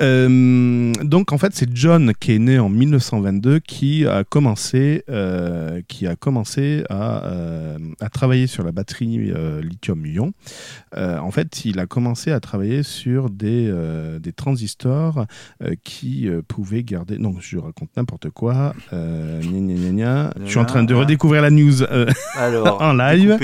[0.00, 5.80] Euh, donc, en fait, c'est John qui est né en 1922 qui a commencé, euh,
[5.88, 10.32] qui a commencé à, euh, à travailler sur la batterie lithium-ion.
[10.96, 13.72] En fait, il a commencé à travailler sur des,
[14.20, 15.26] des transistors
[15.84, 17.18] qui pouvaient garder.
[17.18, 18.74] Non, je raconte n'importe quoi.
[18.92, 20.34] Gna, gna, gna.
[20.44, 21.82] Je suis en train de redécouvrir la news.
[22.36, 23.36] Alors, En live.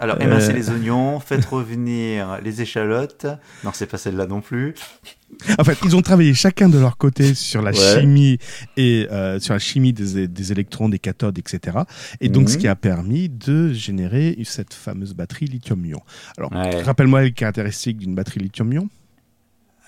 [0.00, 0.54] Alors, émincez Euh.
[0.54, 3.26] les oignons, faites revenir les échalotes.
[3.64, 4.74] Non, c'est pas celle-là non plus.
[5.58, 8.00] En fait, ils ont travaillé chacun de leur côté sur la Ouais.
[8.00, 8.38] chimie
[8.76, 11.78] et euh, sur la chimie des, des électrons, des cathodes, etc.
[12.20, 12.48] Et donc, Mhm.
[12.48, 16.00] ce qui a permis de générer cette fameuse batterie lithium-ion.
[16.38, 16.82] Alors, Ouais.
[16.82, 18.88] rappelle-moi les caractéristiques d'une batterie lithium-ion.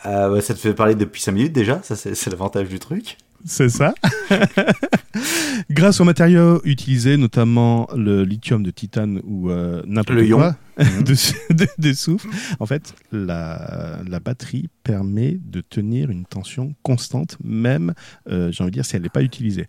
[0.03, 3.17] Ah, ça te fait parler depuis 5 minutes déjà, ça c'est l'avantage du truc.
[3.45, 3.95] C'est ça.
[5.71, 11.03] Grâce aux matériaux utilisés, notamment le lithium de titane ou euh, n'importe quoi Mhm.
[11.03, 11.15] de,
[11.55, 12.29] de, de soufre,
[12.61, 17.95] en fait, la, la batterie permet de tenir une tension constante, même,
[18.31, 19.67] euh, j'ai envie de dire, si elle n'est pas utilisée.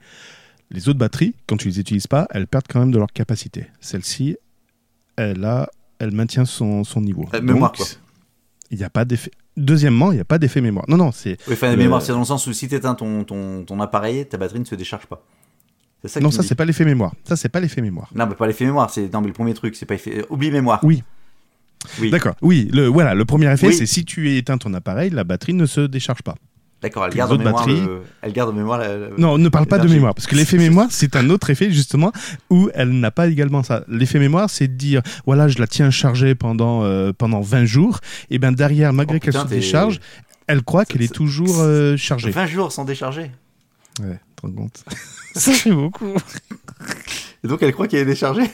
[0.69, 3.65] Les autres batteries, quand tu les utilises pas, elles perdent quand même de leur capacité.
[3.79, 4.37] Celle-ci,
[5.15, 5.67] elle a,
[5.97, 7.27] elle maintient son, son niveau.
[7.41, 7.87] Mémoire, Donc, quoi.
[8.71, 9.31] Il n'y a pas d'effet.
[9.57, 10.85] Deuxièmement, il n'y a pas d'effet mémoire.
[10.87, 12.95] Non, non, c'est Oui, enfin, la Le- mémoire, c'est dans le sens où si t'éteins
[12.95, 15.23] ton, ton, ton appareil, ta batterie ne se décharge pas.
[16.05, 17.13] Ça non, tu ça c'est pas l'effet mémoire.
[17.25, 18.09] Ça c'est pas l'effet mémoire.
[18.15, 20.19] Non, mais pas l'effet mémoire, c'est non, mais le premier truc, c'est pas effet.
[20.19, 20.79] euh, Oublie mémoire.
[20.83, 21.03] Oui.
[21.99, 22.09] Oui.
[22.09, 22.35] D'accord.
[22.41, 23.73] Oui, le voilà, le premier effet Oui.
[23.73, 26.35] c'est si tu éteins ton appareil, la batterie ne se décharge pas.
[26.81, 27.67] D'accord, elle garde en mémoire.
[27.67, 28.77] le- Elle garde en mémoire.
[28.79, 31.71] la- Non, ne parle pas de mémoire parce que l'effet mémoire c'est un autre effet
[31.71, 32.11] justement
[32.49, 33.83] où elle n'a pas également ça.
[33.89, 37.99] L'effet mémoire c'est de dire voilà, je la tiens chargée pendant euh, pendant 20 jours
[38.29, 39.99] et ben derrière malgré Oh, qu'elle se décharge,
[40.47, 42.31] elle croit qu'elle est toujours euh, chargée.
[42.31, 43.29] 20 jours sans décharger.
[44.01, 44.83] Ouais, te rends compte.
[45.35, 46.13] ça fait beaucoup.
[47.43, 48.49] Et donc elle croit qu'elle est déchargée.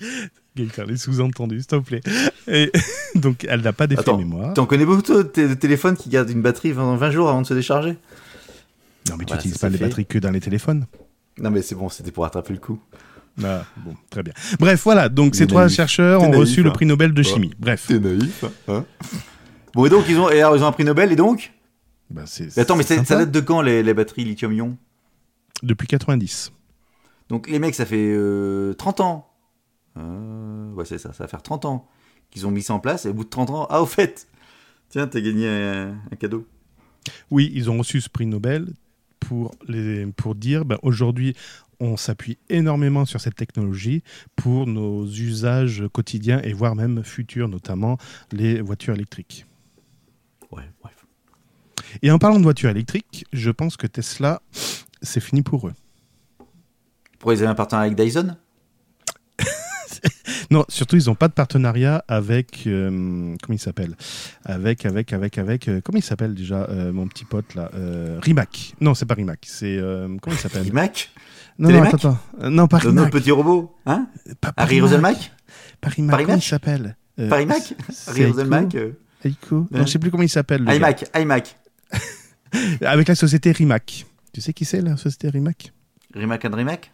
[0.56, 2.00] Gaëtan, les sous-entendus, s'il te plaît.
[2.46, 2.70] Et
[3.14, 4.52] donc elle n'a pas d'effet Attends, mémoire.
[4.54, 5.22] T'en connais beaucoup de
[5.54, 7.96] téléphones qui gardent une batterie pendant 20 jours avant de se décharger?
[9.08, 10.86] Non mais tu n'utilises pas les fait- batteries que dans les téléphones.
[11.38, 12.78] Non, mais c'est bon, c'était pour rattraper le coup.
[13.42, 14.34] Ah, bon, très bien.
[14.60, 15.08] Bref, voilà.
[15.08, 15.74] Donc, ces trois naïf.
[15.74, 16.72] chercheurs T'es ont naïf, reçu le hein.
[16.74, 17.24] prix Nobel de Ouais.
[17.26, 17.54] chimie.
[17.58, 17.86] Bref.
[17.88, 18.84] T'es naïf, hein
[19.72, 21.54] Bon, et donc, ils ont, et alors, ils ont un prix Nobel, et donc?
[22.10, 24.76] Bah, Mais Attends, mais ça date de quand, les, les batteries lithium-ion?
[25.62, 26.52] Depuis 90.
[27.30, 29.31] Donc, les mecs, ça fait euh, 30 ans.
[29.96, 31.88] Euh, ouais, c'est ça, ça va faire 30 ans
[32.30, 34.26] qu'ils ont mis ça en place, et au bout de 30 ans, ah, au fait,
[34.88, 36.46] tiens, t'as gagné un, un cadeau.
[37.30, 38.72] Oui, ils ont reçu ce prix Nobel
[39.20, 41.34] pour, les, pour dire ben, aujourd'hui,
[41.80, 44.02] on s'appuie énormément sur cette technologie
[44.36, 47.98] pour nos usages quotidiens et voire même futurs, notamment
[48.30, 49.46] les voitures électriques.
[50.52, 50.62] Ouais.
[52.00, 54.40] Et en parlant de voitures électriques, je pense que Tesla,
[55.02, 55.74] c'est fini pour eux.
[57.18, 58.36] Pourquoi ils avaient un partenariat avec Dyson?
[60.52, 62.66] Non, surtout, ils n'ont pas de partenariat avec.
[62.66, 62.90] euh,
[63.42, 63.96] comment il s'appelle?
[64.44, 65.68] Avec, avec, avec, avec.
[65.68, 67.70] euh, comment il s'appelle déjà, euh, mon petit pote là
[68.20, 68.74] Rimac.
[68.80, 69.40] Non, c'est pas Rimac.
[69.48, 69.78] C'est.
[70.20, 70.70] comment il s'appelle?
[70.72, 71.10] Mac
[71.58, 72.50] Non, non, attends, attends.
[72.50, 73.12] Non, pas Notre Rimac.
[73.12, 74.06] petit robot Hein?
[74.40, 74.90] Pas, Harry Rimac.
[74.90, 75.32] Roselmack
[75.84, 76.10] Rimac.
[76.10, 76.96] Paris Comment il s'appelle?
[77.28, 77.74] Paris Mac
[78.06, 78.76] Harry Roselmack
[79.24, 79.66] Aiko.
[79.70, 80.64] Non, je sais plus comment il s'appelle.
[80.68, 81.56] iMac, iMac.
[82.84, 84.06] Avec la société Rimac.
[84.32, 85.72] Tu sais qui c'est la société Rimac?
[86.14, 86.92] Rimac and Rimac?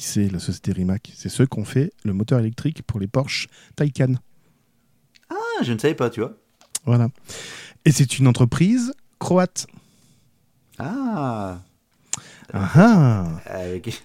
[0.00, 3.06] Qui c'est la société Rimac C'est ceux qui ont fait le moteur électrique pour les
[3.06, 4.14] Porsche Taycan.
[5.28, 6.38] Ah, je ne savais pas, tu vois.
[6.86, 7.08] Voilà.
[7.84, 9.66] Et c'est une entreprise croate.
[10.78, 11.60] Ah,
[12.50, 14.02] Ah ah avec-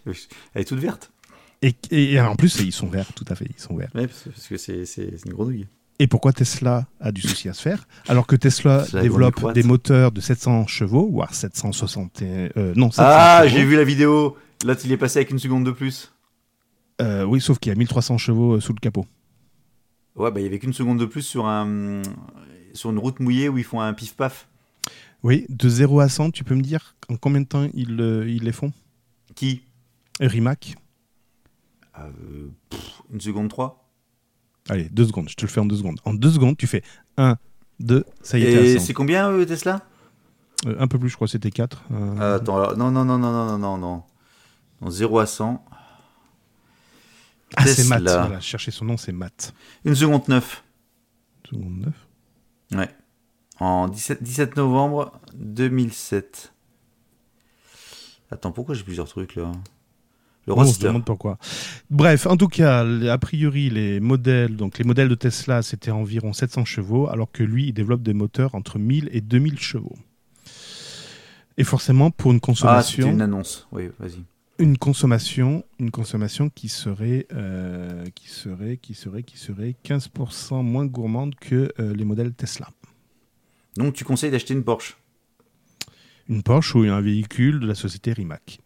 [0.53, 1.13] elle est toute verte.
[1.61, 3.89] et, et- et en plus, ils sont verts, tout à fait, ils sont verts.
[3.95, 4.83] Ouais, parce que- c'est
[5.25, 5.65] une grenouille.
[5.99, 10.11] Et pourquoi Tesla a du souci à se faire Alors que Tesla développe des moteurs
[10.11, 12.21] de 700 chevaux, voire 760.
[12.21, 14.35] et- euh, non, 700 Ah, j'ai vu la vidéo.
[14.65, 16.11] Là, il est passé avec une seconde de plus.
[16.99, 19.05] Euh, oui, sauf qu'il y a 1300 chevaux euh, sous le capot.
[20.15, 22.01] Ouais, bah il y avait qu'une seconde de plus sur un
[22.73, 24.47] sur une route mouillée où ils font un pif paf.
[25.23, 28.27] Oui, de 0 à 100, tu peux me dire en combien de temps ils, euh,
[28.27, 28.71] ils les font?
[29.35, 29.61] Qui?
[30.19, 30.75] Rimac
[31.99, 32.09] Euh,
[32.69, 33.87] pff, Une seconde 3.
[34.69, 35.99] Allez, deux secondes, je te le fais en deux secondes.
[36.05, 36.81] En deux secondes, tu fais
[37.17, 37.37] 1,
[37.81, 38.85] 2, ça y est, Et à 100.
[38.85, 39.81] c'est combien Tesla?
[40.65, 41.83] Un peu plus, je crois c'était 4.
[42.19, 44.03] Ah, Attends, alors, non, non, non, non, non, non, non,
[44.81, 44.87] non.
[44.87, 45.65] Non, 0 à 100.
[47.55, 47.83] ah, c'est.
[47.87, 48.01] Matt.
[48.03, 49.53] Voilà, chercher son nom, c'est Matt.
[49.85, 50.63] Une seconde 9.
[51.49, 51.93] Seconde
[52.71, 52.79] 9.
[52.79, 52.89] Ouais.
[53.59, 56.53] En 17, 17 novembre 2007.
[58.31, 59.51] Attends, pourquoi j'ai plusieurs trucs là?
[60.47, 61.39] Le On se demande pourquoi.
[61.89, 66.33] Bref, en tout cas, a priori, les modèles, donc les modèles de Tesla, c'était environ
[66.33, 69.95] 700 chevaux, alors que lui, il développe des moteurs entre 1000 et 2000 chevaux.
[71.57, 73.67] Et forcément, pour une Ah, c'était consommation, une annonce.
[73.71, 74.23] Oui, vas-y.
[74.59, 80.85] Une consommation, une consommation qui serait, euh, qui serait, qui serait, qui serait 15% moins
[80.85, 82.69] gourmande que euh, les modèles Tesla.
[83.77, 84.97] Donc tu conseilles d'acheter une Porsche?
[86.29, 88.59] Une Porsche ou un véhicule de la société Rimac.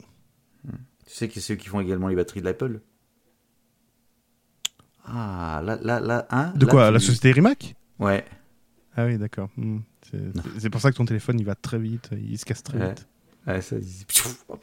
[1.05, 2.81] Tu sais que c'est ceux qui font également les batteries de l'Apple?
[5.05, 6.53] Ah, là, là, là, hein?
[6.55, 7.75] De là, quoi tu- La société Rimac?
[7.97, 8.23] Ouais.
[8.95, 9.49] Ah oui, d'accord.
[9.57, 9.79] Hmm.
[10.59, 12.89] C'est pour ça que ton téléphone, il va très vite, il se casse très Ouais.
[12.89, 13.07] vite.
[13.49, 13.75] Ouais, ça.
[14.49, 14.55] Oh,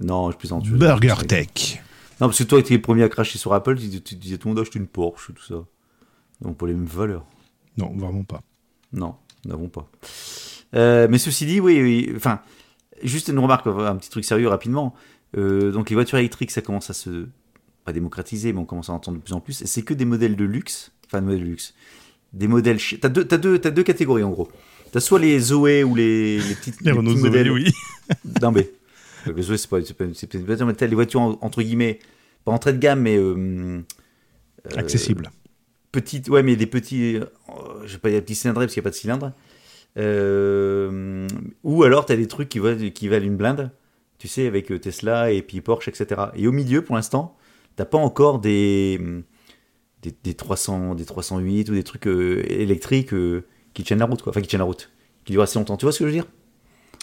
[0.00, 0.66] Non, je plaisante.
[0.66, 1.82] Burger je- Tech.
[2.20, 4.38] Non, parce que toi, tu es le premier à cracher sur Apple, tu, tu disais
[4.38, 5.64] tout le monde achète une Porsche, tout ça.
[6.40, 7.24] Donc pour les mêmes valeurs.
[7.76, 8.40] Non, vraiment pas.
[8.92, 9.88] Non, nous n'avons pas.
[10.74, 12.40] Euh, mais ceci dit, oui, oui, enfin,
[13.02, 14.94] juste une remarque, un petit truc sérieux rapidement.
[15.36, 17.26] Euh, donc les voitures électriques, ça commence à se
[17.84, 19.62] pas démocratiser, mais on commence à en entendre de plus en plus.
[19.62, 21.74] Et c'est que des modèles de luxe, enfin des modèles de luxe,
[22.32, 22.78] des modèles.
[23.00, 24.48] T'as deux, deux, t'as deux catégories en gros.
[24.94, 27.50] T'as soit les Zoé ou les, les petites Les Renault petits Zoé, modèles.
[27.50, 27.72] oui.
[28.40, 28.70] Non mais
[29.26, 31.98] euh, les Zoé, c'est pas, pas, pas une voiture, mais les voitures en- entre guillemets,
[32.44, 33.34] pas entrée de gamme, mais euh,
[34.66, 35.30] euh, Accessible.
[35.90, 37.24] petites, ouais, mais des petits, euh,
[37.86, 39.32] je vais pas dire petits cylindrés parce qu'il n'y a pas de cylindre.
[39.96, 41.26] Euh,
[41.62, 43.70] ou alors tu as des trucs qui valent, qui valent une blinde,
[44.18, 46.20] tu sais, avec euh, Tesla et puis Porsche, etc.
[46.36, 47.36] Et au milieu, pour l'instant,
[47.76, 49.00] t'as pas encore des,
[50.02, 54.22] des, des 300, des 308 ou des trucs euh, électriques euh, qui tiennent la route,
[54.22, 54.30] quoi.
[54.30, 54.90] Enfin, qui tiennent la route,
[55.24, 55.76] qui durent assez longtemps.
[55.76, 56.26] Tu vois ce que je veux dire?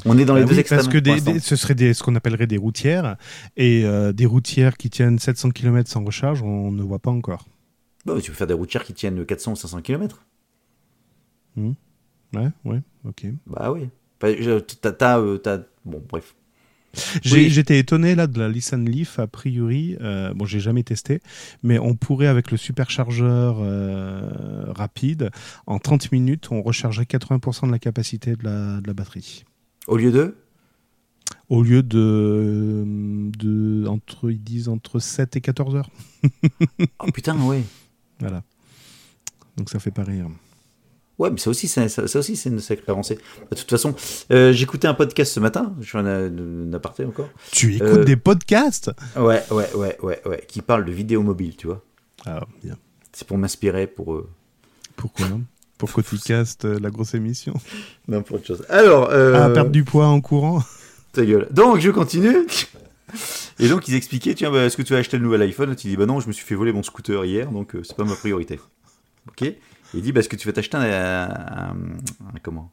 [0.06, 0.80] On est dans les Ah deux oui, extrêmes.
[0.80, 3.18] parce que des- des- ce serait des, ce qu'on appellerait des routières.
[3.58, 7.46] Et euh, des routières qui tiennent 700 km sans recharge, on ne voit pas encore.
[8.06, 10.26] Bah, tu peux faire des routières qui tiennent 400 ou 500 km.
[11.58, 13.26] Ouais, ouais, ok.
[13.46, 13.90] Bah oui.
[14.24, 16.36] Euh, t'as- Bon, bref.
[17.24, 19.98] J'étais étonné là de la Nissan Leaf, a priori.
[20.02, 21.20] euh, bon, j'ai jamais testé,
[21.64, 24.30] mais on pourrait, avec le superchargeur euh,
[24.68, 25.30] rapide,
[25.68, 29.44] en 30 minutes, on rechargerait 80% de la capacité de la, de la batterie.
[29.88, 30.36] Au lieu de?
[31.50, 32.84] Au lieu de,
[33.38, 35.90] de entre, ils disent entre 7 et 14 heures.
[37.00, 37.64] Oh putain, ouais.
[38.20, 38.44] Voilà.
[39.58, 40.28] Donc ça fait pas rire.
[41.22, 43.20] Ouais, mais ça aussi, c'est- ça, ça aussi, c'est une sacrée avancée.
[43.52, 43.94] De toute façon,
[44.32, 47.30] euh, j'écoutais un podcast ce matin, je suis en aparté encore.
[47.52, 48.90] Tu écoutes Euh, des podcasts?
[49.16, 51.84] Ouais, ouais, ouais, ouais, ouais, qui parle de vidéo mobile, tu vois.
[52.26, 52.76] Ah, bien.
[53.14, 54.14] C'est pour m'inspirer pour.
[54.16, 54.28] euh,
[54.96, 55.42] Pourquoi non?
[55.78, 57.54] Pour Coticast, euh, la grosse émission.
[58.08, 58.66] Non, pour autre chose.
[58.70, 60.64] Alors, Ah, perdre du poids en courant
[61.14, 61.48] ta gueule.
[61.52, 62.48] Donc, je continue.
[63.60, 65.76] Et donc, ils expliquaient, tiens, bah, est-ce que tu vas acheter le nouvel iPhone?
[65.76, 68.06] Tu dis, bah non, je me suis fait voler mon scooter hier, donc c'est pas
[68.06, 68.60] ma priorité.
[69.28, 69.54] Ok?
[69.94, 72.72] Il dit, bah, est-ce que tu vas t'acheter un, un- un- comment?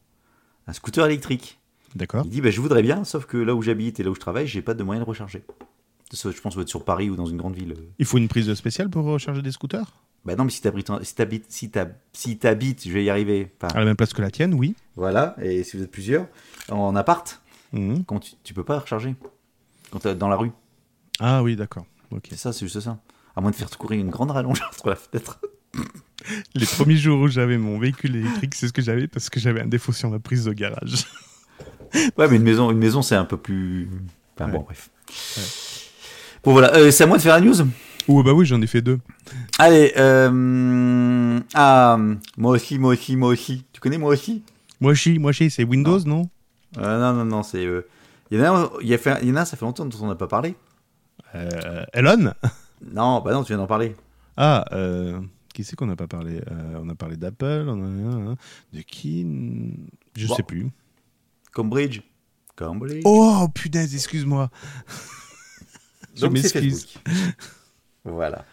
[0.66, 1.58] Un scooter électrique
[1.94, 2.22] D'accord.
[2.26, 4.20] Il dit, bah, je voudrais bien, sauf que là où j'habite et là où je
[4.20, 5.42] travaille, j'ai pas de moyen de recharger.
[6.12, 7.74] Ça, je pense que être sur Paris ou dans une grande ville.
[7.98, 9.92] Il faut une prise spéciale pour recharger des scooters?
[10.24, 11.14] Bah non, mais si t'habites, si
[11.70, 13.52] t'habites, si je vais y arriver.
[13.60, 14.74] Enfin, À la même place que la tienne, oui.
[14.96, 16.26] Voilà, et si vous êtes plusieurs,
[16.70, 17.40] en appart,
[17.72, 18.04] Mhm.
[18.04, 19.14] quand tu, tu peux pas recharger.
[19.90, 20.50] Quand t'es dans la rue.
[21.20, 21.84] Ah oui, d'accord.
[22.28, 22.98] C'est ça, c'est juste ça.
[23.36, 25.38] À moins de faire courir une grande rallonge entre la fenêtre.
[26.54, 29.60] Les premiers jours où j'avais mon véhicule électrique, c'est ce que j'avais parce que j'avais
[29.62, 31.04] un défaut sur la prise de garage.
[32.16, 33.88] Ouais, mais une maison, une maison c'est un peu plus.
[34.36, 34.64] Enfin bon, Ouais.
[34.66, 34.90] bref.
[36.44, 37.54] Bon, voilà, euh, c'est à moi de faire la news?
[38.08, 38.98] Oh bah oui, j'en ai fait deux.
[39.58, 41.40] Allez, euh...
[41.54, 41.98] ah,
[42.36, 43.64] moi aussi, moi aussi, moi aussi.
[43.72, 44.42] Tu connais moi aussi?
[44.80, 46.28] Moi, chi, moi, chi, c'est Windows, non
[46.78, 47.62] Euh, Non, non, non, c'est.
[48.30, 49.56] Il y, en a un, il, y a fait, il y en a un, ça
[49.56, 50.54] fait longtemps dont on n'a pas parlé.
[51.34, 52.32] euh, Elon?
[52.92, 53.96] Non, bah non, tu viens d'en parler.
[54.36, 55.18] Ah, euh,
[55.58, 58.36] qui c'est qu'on n'a pas parlé Euh, On a parlé d'Apple, on a...
[58.72, 59.26] de qui
[60.16, 60.36] Je Bon.
[60.36, 60.68] sais plus.
[61.52, 62.02] Cambridge.
[62.54, 63.02] Cambridge.
[63.04, 64.50] Oh, punaise, excuse-moi.
[66.14, 66.60] Je Donc c'est.
[66.60, 67.02] Facebook.
[68.04, 68.44] voilà.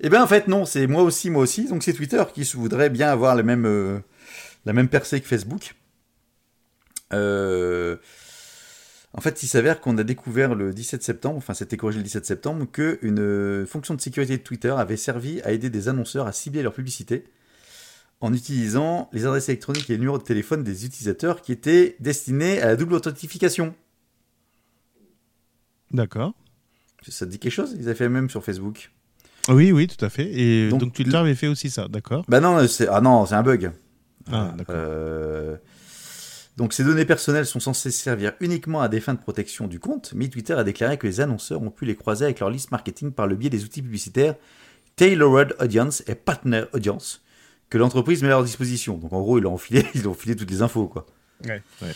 [0.00, 1.68] Eh bien en fait non, c'est moi aussi, moi aussi.
[1.68, 3.98] Donc c'est Twitter qui voudrait bien avoir la même, euh,
[4.64, 5.74] la même percée que Facebook.
[7.12, 7.96] Euh,
[9.12, 12.24] En fait, il s'avère qu'on a découvert le 17 septembre, enfin c'était corrigé le 17
[12.24, 16.26] septembre, que une euh, fonction de sécurité de Twitter avait servi à aider des annonceurs
[16.26, 17.24] à cibler leur publicité
[18.20, 22.60] en utilisant les adresses électroniques et les numéros de téléphone des utilisateurs qui étaient destinés
[22.60, 23.74] à la double authentification.
[25.90, 26.34] D'accord.
[27.08, 27.74] Ça te dit quelque chose?
[27.78, 28.92] Ils avaient fait le même sur Facebook.
[29.48, 30.30] Oui, oui, tout à fait.
[30.30, 33.34] Et Donc, donc, Twitter avait fait aussi ça, d'accord Bah non, c'est ah non, c'est
[33.34, 33.72] un bug.
[34.30, 34.74] Ah, d'accord.
[34.78, 35.56] Euh,
[36.60, 40.12] Donc ces données personnelles sont censées servir uniquement à des fins de protection du compte,
[40.14, 43.12] mais Twitter a déclaré que les annonceurs ont pu les croiser avec leur liste marketing
[43.12, 44.34] par le biais des outils publicitaires
[44.94, 47.22] Tailored Audience et Partner Audience
[47.70, 48.98] que l'entreprise met à leur disposition.
[48.98, 51.06] Donc en gros, ils ont enfilé, ils ont enfilé toutes les infos quoi.
[51.46, 51.92] Ouais, ouais.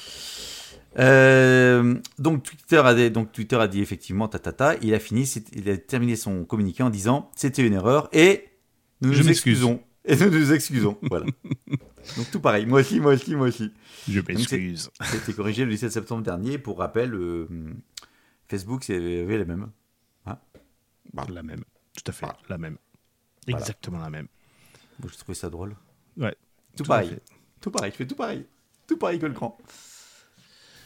[0.98, 4.98] Euh, donc Twitter a dit, donc Twitter a dit effectivement ta ta ta, il a
[4.98, 8.48] fini, il a terminé son communiqué en disant c'était une erreur et
[9.02, 9.58] nous Je nous m'excuse.
[9.58, 10.98] excusons et nous nous excusons.
[11.02, 11.26] voilà.
[12.16, 13.72] Donc tout pareil, moi aussi, moi aussi, moi aussi.
[14.08, 14.90] Je m'excuse.
[15.14, 16.58] Été corrigé le 17 septembre dernier.
[16.58, 17.48] Pour rappel, euh,
[18.48, 19.70] Facebook c'est- avait la même.
[21.28, 21.62] La même.
[21.96, 22.76] Tout à fait, la même.
[23.46, 23.60] Voilà.
[23.60, 24.26] Exactement la même.
[25.00, 25.76] Moi, je trouvais ça drôle.
[26.16, 26.34] Ouais.
[26.76, 27.16] Tout, Tout pareil.
[27.60, 27.92] Tout pareil.
[27.92, 28.44] Je fais tout pareil.
[28.88, 29.56] Tout pareil que le cran.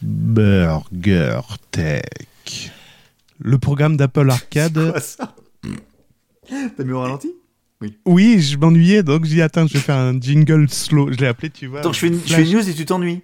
[0.01, 1.41] Burger
[1.71, 2.71] Tech.
[3.39, 4.91] Le programme d'Apple Arcade.
[4.91, 5.35] Quoi ça?
[6.47, 7.33] T'as mis au ralenti?
[8.05, 11.11] Oui, je m'ennuyais, donc j'ai dit attends, je vais faire un jingle slow.
[11.13, 11.79] Je l'ai appelé, tu vois.
[11.79, 13.21] Attends, je fais, une, je fais Flash- une news et tu t'ennuies.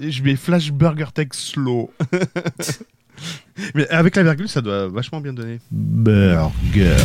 [0.00, 1.90] Je mets Flash Burger Tech slow.
[3.74, 5.58] Mais avec la virgule, ça doit vachement bien donner.
[5.70, 6.96] Burger.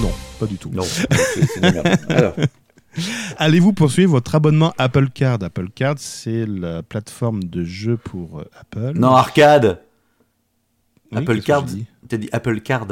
[0.00, 0.70] Non, pas du tout.
[0.70, 0.84] Non.
[2.08, 2.34] Alors,
[3.38, 5.42] Allez-vous poursuivre votre abonnement Apple Card?
[5.42, 8.92] Apple Card, c'est la plateforme de jeux pour euh, Apple.
[8.98, 9.80] non, arcade.
[11.10, 11.66] Oui, Apple Card.
[12.08, 12.86] T'as dit Apple Card.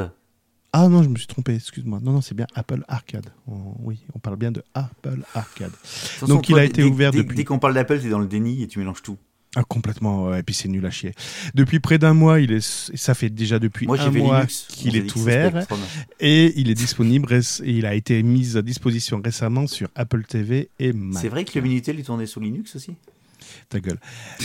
[0.73, 1.99] Ah non, je me suis trompé, excuse-moi.
[2.01, 3.27] Non, non, c'est bien Apple Arcade.
[3.47, 5.71] On- oui, on parle bien de Apple Arcade.
[6.27, 8.67] Donc, il a été ouvert depuis- Dès qu'on parle d'Apple, t'es dans le déni et
[8.67, 9.17] tu mélanges tout.
[9.57, 11.13] Ah, complètement, ouais, et puis c'est nul à chier.
[11.55, 12.61] Depuis près d'un mois, il est,
[12.95, 15.65] ça fait déjà depuis Moi, un mois qu'il est ouvert
[16.21, 20.69] et il est disponible et il a été mis à disposition récemment sur Apple TV
[20.79, 21.21] et Mac.
[21.21, 22.93] C'est vrai que le Minitel, il tournait sur Linux aussi?
[23.67, 23.99] Ta gueule.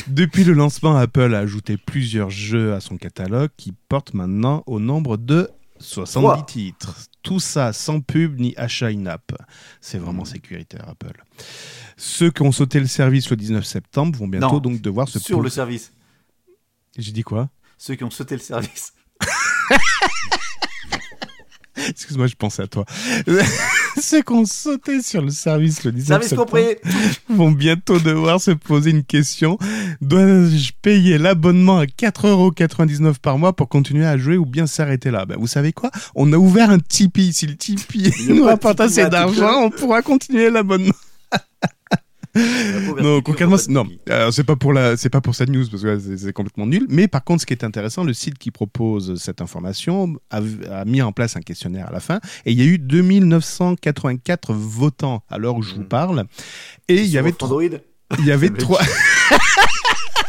[0.08, 4.80] Depuis le lancement, Apple a ajouté plusieurs jeux à son catalogue qui porte maintenant au
[4.80, 5.48] nombre de
[5.78, 6.46] 70 Trois.
[6.46, 6.96] titres.
[7.22, 9.32] Tout ça sans pub ni achat in-app.
[9.80, 10.26] C'est vraiment Hmm.
[10.26, 11.22] sécuritaire, Apple.
[11.96, 15.18] Ceux qui ont sauté le service le 19 septembre vont bientôt Non, donc devoir se
[15.18, 15.92] Sur le service.
[16.96, 17.48] J'ai dit quoi?
[17.78, 18.92] Ceux qui ont sauté le service.
[21.76, 22.84] Excuse-moi, je pensais à toi.
[24.00, 26.76] Ceux qui ont sauté sur le service le 19 Service septembre compris
[27.28, 29.58] vont bientôt devoir se poser une question.
[30.00, 35.24] Dois-je payer l'abonnement à 4,99€ par mois pour continuer à jouer ou bien s'arrêter là?
[35.24, 35.90] Ben, Vous savez quoi?
[36.14, 37.32] On a ouvert un Tipeee.
[37.32, 40.92] Si le Tipeee nous rapporte assez d'argent, on pourra continuer l'abonnement.
[43.00, 43.86] Non, concrètement, non.
[44.08, 46.86] Alors, c'est pas pour la, c'est pas pour cette news parce que c'est complètement nul.
[46.88, 50.84] Mais par contre, ce qui est intéressant, le site qui propose cette information a, a
[50.84, 55.22] mis en place un questionnaire à la fin et il y a eu 2984 votants
[55.28, 55.88] à l'heure où je vous Mhm.
[55.88, 56.24] parle.
[56.88, 57.62] Et il y avait Android.
[58.18, 58.80] il y avait trois.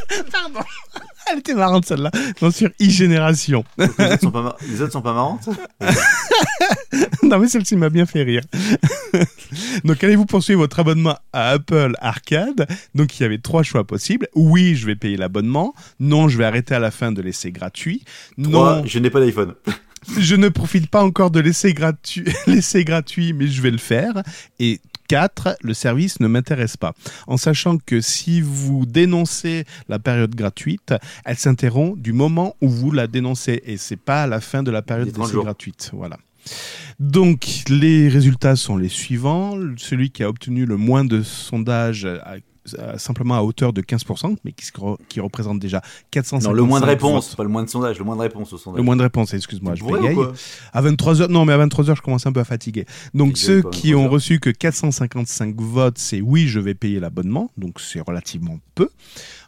[0.32, 0.60] Pardon.
[1.32, 2.12] Elle était marrante celle-là.
[2.42, 3.64] Non, sur e-génération.
[3.78, 5.50] Les autres sont pas, mar- les autres sont pas marrantes?
[7.24, 8.42] Non, mais celle-ci m'a bien fait rire.
[9.84, 12.68] Donc, allez-vous poursuivre votre abonnement à Apple Arcade?
[12.96, 14.28] Donc, il y avait trois choix possibles.
[14.36, 15.74] Oui, je vais payer l'abonnement.
[16.00, 18.04] Non, je vais arrêter à la fin de l'essai gratuit.
[18.42, 19.56] Trois, Non, je n'ai pas d'iPhone.
[20.18, 24.14] je ne profite pas encore de l'essai gratuit, l'essai gratuit, mais je vais le faire.
[24.60, 26.94] Et 4, le service ne m'intéresse pas.
[27.28, 30.94] En sachant que si vous dénoncez la période gratuite,
[31.26, 34.72] elle s'interrompt du moment où vous la dénoncez et c'est pas à la fin de
[34.72, 35.44] la période Les 30 d'essai jours.
[35.44, 35.92] gratuite.
[35.94, 36.18] Voilà.
[37.00, 39.58] Donc, les résultats sont les suivants.
[39.78, 42.08] Celui qui a obtenu le moins de sondages
[42.98, 46.64] simplement à hauteur de 15%, mais qui, se re- qui représente déjà 450 Non, le
[46.64, 48.78] moins de réponses, pas le moins de sondage, le moins de réponses au sondage.
[48.78, 50.18] le moins de réponses, excuse-moi, je bégaye.
[50.74, 52.86] À 23h, non, mais à 23h, je commence un peu à fatiguer.
[53.14, 54.10] Donc, ceux qui ont 23h.
[54.10, 57.52] reçu que 455 votes, c'est oui, je vais payer l'abonnement.
[57.58, 58.90] Donc, c'est relativement peu.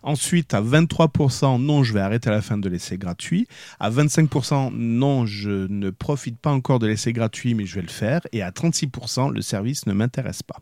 [0.02, 3.48] Ensuite, à 23%, non, je vais arrêter à la fin de l'essai gratuit.
[3.80, 7.88] À 25%, non, je ne profite pas encore de l'essai gratuit, mais je vais le
[7.90, 8.22] faire.
[8.32, 10.60] Et à 36%, le service ne m'intéresse pas.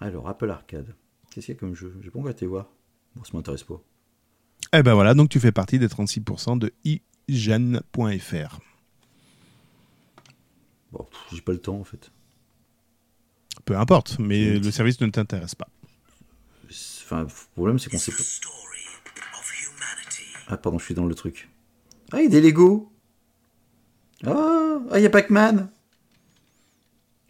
[0.00, 0.94] Alors, Apple Arcade.
[1.30, 1.96] Qu'est-ce qu'il y a comme jeu?
[2.02, 2.66] J'ai pas encore été voir.
[3.14, 3.80] Bon, ça m'intéresse pas.
[4.72, 8.60] Eh ben voilà, donc tu fais partie des 36% de igen.fr.
[10.92, 12.10] Bon, j'ai pas le temps en fait.
[13.64, 15.68] Peu importe, mais le service ne t'intéresse pas.
[16.66, 18.22] Enfin, le problème c'est qu'on sait pas.
[20.48, 21.48] Ah, pardon, je suis dans le truc.
[22.12, 22.90] Ah, il y a des Lego
[24.26, 25.70] Ah, ah, il y a Pac-Man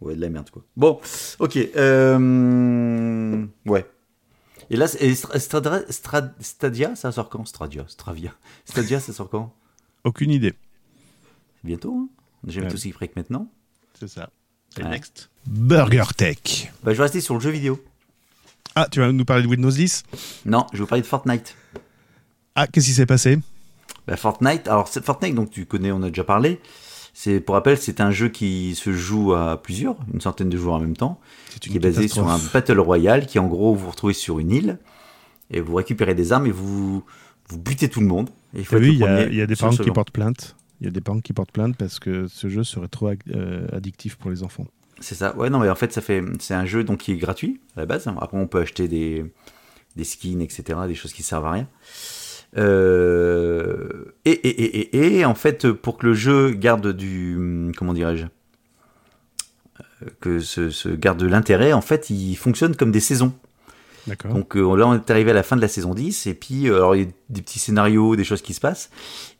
[0.00, 0.62] Ouais, de la merde quoi.
[0.76, 1.00] Bon,
[1.38, 1.56] ok.
[1.76, 3.46] Euh...
[3.66, 3.86] Ouais.
[4.70, 7.44] Et là, et Stra- Stradra- Stra- Stadia, ça sort quand?
[7.44, 8.32] Stradia, Stravia.
[8.64, 9.52] Stadia, ça sort quand?
[10.04, 10.54] Aucune idée.
[11.64, 12.08] Bientôt, hein?
[12.46, 12.70] Jamais Ouais.
[12.70, 13.48] tout aussi près que maintenant.
[13.98, 14.30] C'est ça.
[14.78, 14.88] Ouais.
[14.88, 15.28] next.
[15.46, 16.72] Burger Tech.
[16.84, 17.82] Bah, je vais rester sur le jeu vidéo.
[18.76, 20.04] Ah, tu vas nous parler de Windows 10
[20.46, 21.56] Non, je vais vous parler de Fortnite.
[22.54, 23.38] Ah, qu'est-ce qui s'est passé?
[24.06, 26.60] Bah, Fortnite, alors Fortnite, donc tu connais, on a déjà parlé.
[27.22, 30.76] C'est pour rappel, c'est un jeu qui se joue à plusieurs, une centaine de joueurs
[30.76, 33.84] en même temps, C'est qui est basé sur un battle royale, qui en gros vous
[33.84, 34.78] vous retrouvez sur une île
[35.50, 37.04] et vous récupérez des armes et vous
[37.48, 38.30] vous butez tout le monde.
[38.54, 40.56] Et il faut être le il y, a- y des parents qui portent plainte.
[40.80, 43.66] Il y a des parents qui portent plainte parce que ce jeu serait trop euh,
[43.70, 44.66] addictif pour les enfants.
[45.00, 45.36] C'est ça.
[45.36, 47.80] Ouais, non, mais en fait, ça fait, c'est un jeu donc qui est gratuit à
[47.80, 48.06] la base.
[48.06, 49.26] Après, on peut acheter des,
[49.94, 51.68] des skins, etc., des choses qui servent à rien.
[52.56, 57.94] Euh, et, et, et, et, et, en fait, pour que le jeu garde du, comment
[57.94, 58.26] dirais-je,
[60.02, 63.32] Euh, que ce, ce garde de l'intérêt, en fait, il fonctionne comme des saisons.
[64.30, 66.68] Donc euh, là, on est arrivé à la fin de la saison 10, et puis,
[66.68, 68.90] alors, il y a des petits scénarios, des choses qui se passent.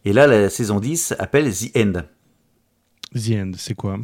[0.05, 1.93] Et là, la saison 10 appelle The End.
[3.15, 3.99] The End, c'est quoi?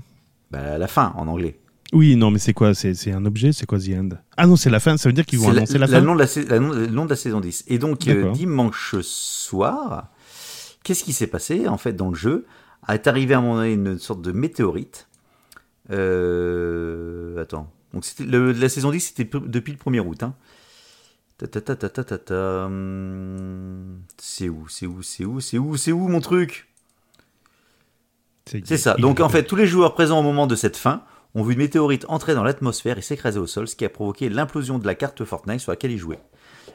[0.50, 1.58] Bah, la fin, en anglais.
[1.92, 4.08] Oui, non, mais c'est quoi C'est c'est un objet C'est quoi The End?
[4.36, 4.96] Ah non, c'est la fin.
[4.96, 6.00] Ça veut dire qu'ils vont annoncer la, la fin?
[6.00, 7.64] nom de la, nom- le de la saison 10.
[7.68, 10.08] Et donc, euh, dimanche soir,
[10.82, 12.44] qu'est-ce qui s'est passé En fait, dans le jeu,
[12.88, 15.08] est arrivé à un moment donné une sorte de météorite.
[15.90, 17.70] Euh, attends.
[17.94, 20.22] Donc, le- la saison 10, c'était depuis le 1er août.
[20.22, 20.34] Hein.
[21.38, 22.70] Ta, ta, ta, ta, ta, ta, ta,
[24.18, 26.66] C'est où C'est où C'est où C'est où C'est où mon truc?
[28.46, 28.94] C'est ça.
[28.94, 31.02] Donc en fait, tous les joueurs présents au moment de cette fin
[31.36, 34.30] ont vu une météorite entrer dans l'atmosphère et s'écraser au sol, ce qui a provoqué
[34.30, 36.22] l'implosion de la carte Fortnite sur laquelle ils jouaient.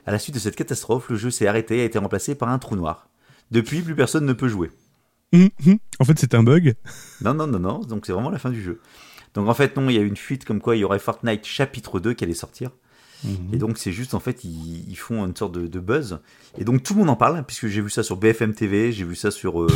[0.05, 2.49] À la suite de cette catastrophe, le jeu s'est arrêté et a été remplacé par
[2.49, 3.09] un trou noir.
[3.49, 4.69] Depuis, plus personne ne peut jouer.
[5.33, 5.77] Hum, hum.
[5.99, 6.75] En fait, c'est un bug.
[7.21, 8.79] Non, non, non, non, donc c'est vraiment la fin du jeu.
[9.33, 11.45] Donc en fait, non, il y a une fuite comme quoi il y aurait Fortnite
[11.45, 12.69] chapitre 2 qui allait sortir.
[13.23, 13.53] Mhm.
[13.53, 16.19] Et donc c'est juste en fait, ils, ils font une sorte de, de buzz.
[16.57, 19.05] Et donc tout le monde en parle, puisque j'ai vu ça sur BFM TV, j'ai
[19.05, 19.63] vu ça sur...
[19.63, 19.67] euh,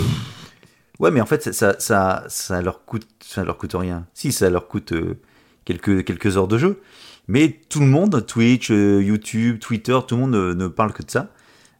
[0.99, 4.07] Ouais, mais en fait, ça, ça, ça, leur coûte, ça leur coûte rien.
[4.13, 5.19] Si, ça leur coûte euh,
[5.65, 6.81] quelques, quelques heures de jeu.
[7.27, 11.03] Mais tout le monde, Twitch, euh, YouTube, Twitter, tout le monde ne, ne parle que
[11.03, 11.31] de ça.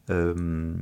[0.10, 0.74] Euh,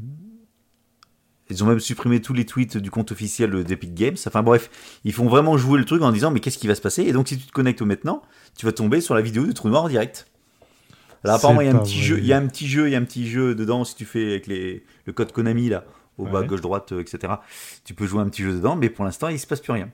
[1.49, 4.15] ils ont même supprimé tous les tweets du compte officiel d'Epic Games.
[4.25, 4.69] Enfin bref,
[5.03, 7.03] ils font vraiment jouer le truc en disant mais qu'est-ce qui va se passer?
[7.03, 8.21] Et donc si tu te connectes au maintenant,
[8.57, 10.27] tu vas tomber sur la vidéo du trou noir en direct.
[11.23, 12.03] Alors apparemment il y a un petit vrai.
[12.03, 13.95] jeu, il y a un petit jeu, il y a un petit jeu dedans si
[13.95, 15.85] tu fais avec les, le code Konami là,
[16.17, 16.47] au bas Ouais.
[16.47, 17.33] gauche droite, euh, etc.
[17.83, 19.89] Tu peux jouer un petit jeu dedans, mais pour l'instant il se passe plus rien.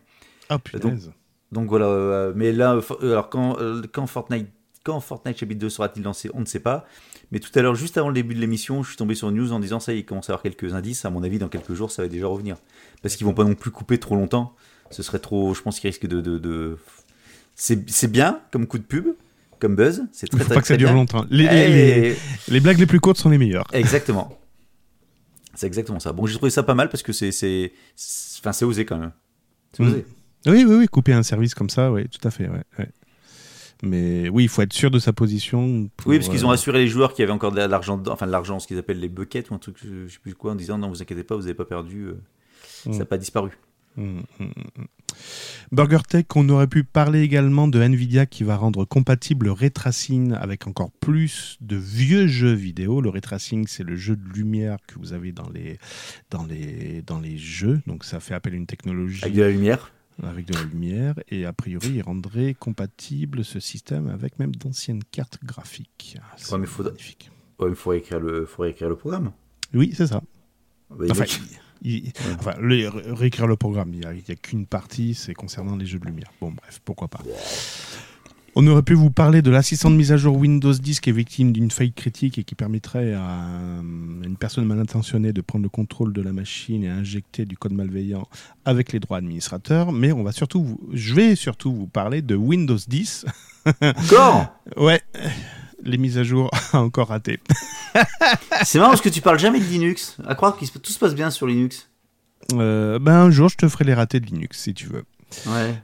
[0.49, 1.11] Ah punaise.
[1.51, 3.57] Donc voilà, euh, mais là, euh, for- alors quand,
[3.91, 4.47] quand Fortnite,
[4.83, 6.85] quand Fortnite chapitre 2 sera-t-il lancé, on ne sait pas.
[7.31, 9.35] Mais tout à l'heure, juste avant le début de l'émission, je suis tombé sur une
[9.35, 11.05] news en disant ça, il commence à avoir quelques indices.
[11.05, 12.57] À mon avis, dans quelques jours, ça va déjà revenir.
[13.03, 14.55] Parce qu'ils vont pas non plus couper trop longtemps.
[14.89, 16.21] Ce serait trop, je pense qu'ils risquent de.
[16.21, 16.77] de, de-
[17.55, 19.07] C'est bien comme coup de pub,
[19.59, 20.03] comme buzz.
[20.11, 20.95] C'est Il très faut très, pas que ça dure bien.
[20.97, 21.25] longtemps.
[21.29, 22.15] Les, les- Eh, les-
[22.47, 23.67] les blagues les plus courtes sont les meilleures.
[23.73, 24.35] Exactement.
[25.59, 26.13] C'est exactement ça.
[26.13, 27.73] Bon, j'ai trouvé ça pas mal parce que c'est, c'est,
[28.39, 29.11] enfin, c'est osé quand même.
[29.73, 29.87] C'est Mm.
[29.87, 30.05] osé.
[30.45, 32.47] Oui, oui, oui, couper un service comme ça, oui, tout à fait.
[32.47, 32.89] ouais, ouais.
[33.83, 35.89] Mais oui, il faut être sûr de sa position.
[35.97, 38.01] pour, Oui, parce qu'ils ont euh, rassuré les joueurs qu'il y avait encore de l'argent,
[38.07, 40.53] enfin de l'argent, ce qu'ils appellent les buckets ou un truc, je sais plus quoi,
[40.53, 42.13] en disant non, vous inquiétez pas, vous n'avez pas perdu, euh,
[42.85, 42.97] ça Mm.
[42.99, 43.51] n'a pas disparu.
[43.99, 44.85] Mm, mm, mm.
[45.71, 49.71] Burger Tech, on aurait pu parler également de Nvidia qui va rendre compatible le ray
[49.71, 53.01] tracing avec encore plus de vieux jeux vidéo.
[53.01, 55.77] Le ray tracing, c'est le jeu de lumière que vous avez dans les,
[56.31, 57.81] dans les, dans les jeux.
[57.87, 59.91] Donc ça fait appel à une technologie Avec de la lumière.
[60.23, 61.15] avec de la lumière.
[61.29, 66.15] Et a priori, il rendrait compatible ce système avec même d'anciennes cartes graphiques.
[66.21, 67.29] Ah, c'est Ouais, mais faudra- magnifique.
[67.59, 69.31] Ouais, il faut écrire le, faut réécrire le programme.
[69.73, 70.21] Oui, c'est ça.
[70.89, 71.25] Bah, Enfin,
[71.81, 75.99] il- enfin, le- réécrire le programme, il n'y a, qu'une partie, c'est concernant les jeux
[75.99, 76.31] de lumière.
[76.41, 77.19] Bon, bref, pourquoi pas.
[78.55, 81.13] On aurait pu vous parler de l'assistant de mise à jour Windows 10 qui est
[81.13, 85.63] victime d'une faillite critique et qui permettrait à euh, une personne mal intentionnée de prendre
[85.63, 88.27] le contrôle de la machine et injecter du code malveillant
[88.65, 89.91] avec les droits administrateurs.
[89.91, 93.25] Mais on va surtout, vous- je vais surtout vous parler de Windows 10.
[93.81, 94.47] Encore?
[94.77, 95.01] Ouais,
[95.83, 97.39] les mises à jour encore ratées.
[98.63, 100.17] C'est marrant parce que tu parles jamais de Linux.
[100.25, 101.89] À croire que tout se passe bien sur Linux.
[102.53, 105.03] Euh, ben un jour, je te ferai les ratés de Linux si tu veux.
[105.47, 105.75] Ouais.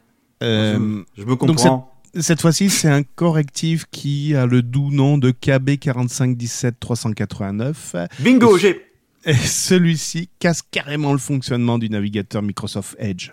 [0.44, 1.92] Euh, je me comprends.
[2.18, 8.08] Cette fois-ci, c'est un correctif qui a le doux nom de KB4517389.
[8.20, 8.86] Bingo, j'ai.
[9.26, 13.32] Et celui-ci casse carrément le fonctionnement du navigateur Microsoft Edge.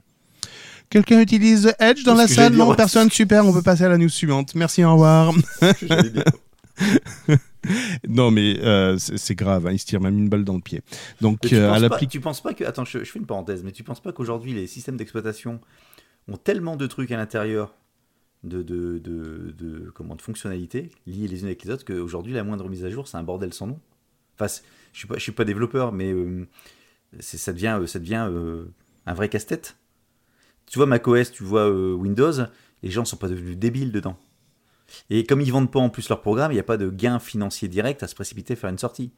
[0.91, 2.55] Quelqu'un utilise Edge dans la salle?
[2.55, 4.55] Non, personne Super, on peut passer à la news suivante.
[4.55, 5.33] Merci, au revoir.
[8.09, 10.83] Non, mais euh, c'est grave, hein, il se tire même une balle dans le pied.
[11.21, 12.65] Donc, tu, euh, à pas, tu penses pas que.
[12.65, 15.61] Attends, je, je fais une parenthèse, mais tu penses pas qu'aujourd'hui, les systèmes d'exploitation
[16.29, 17.75] ont tellement de trucs à l'intérieur,
[18.43, 22.43] de, de, de, de- comment, de fonctionnalités, liées les unes avec les autres, qu'aujourd'hui, la
[22.43, 23.81] moindre mise à jour, c'est un bordel sans nom.
[24.39, 24.53] Enfin,
[24.93, 26.49] je suis pas, je suis pas développeur, mais euh,
[27.21, 28.29] ça devient, ça devient
[29.07, 29.77] un vrai casse-tête.
[30.67, 32.33] Tu vois macOS, tu vois Windows,
[32.83, 34.17] les gens sont pas devenus débiles dedans.
[35.11, 37.19] Et comme ils vendent pas en plus leur programme, il n'y a pas de gain
[37.19, 39.13] financier direct à se précipiter faire une sortie.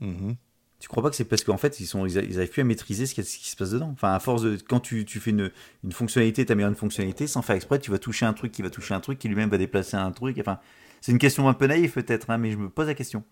[0.00, 0.36] Mhm.
[0.80, 2.62] Tu crois pas que c'est parce qu'en fait ils sont ils, a- ils arrivent plus
[2.62, 3.90] à maîtriser ce qui, ce qui se passe dedans.
[3.92, 5.50] Enfin à force de quand tu, tu fais une,
[5.84, 8.62] une fonctionnalité, tu améliores une fonctionnalité sans faire exprès, tu vas toucher un truc qui
[8.62, 10.38] va toucher un truc qui lui-même va déplacer un truc.
[10.40, 10.58] Enfin
[11.00, 13.24] c'est une question un peu naïve peut-être, hein, mais je me pose la question.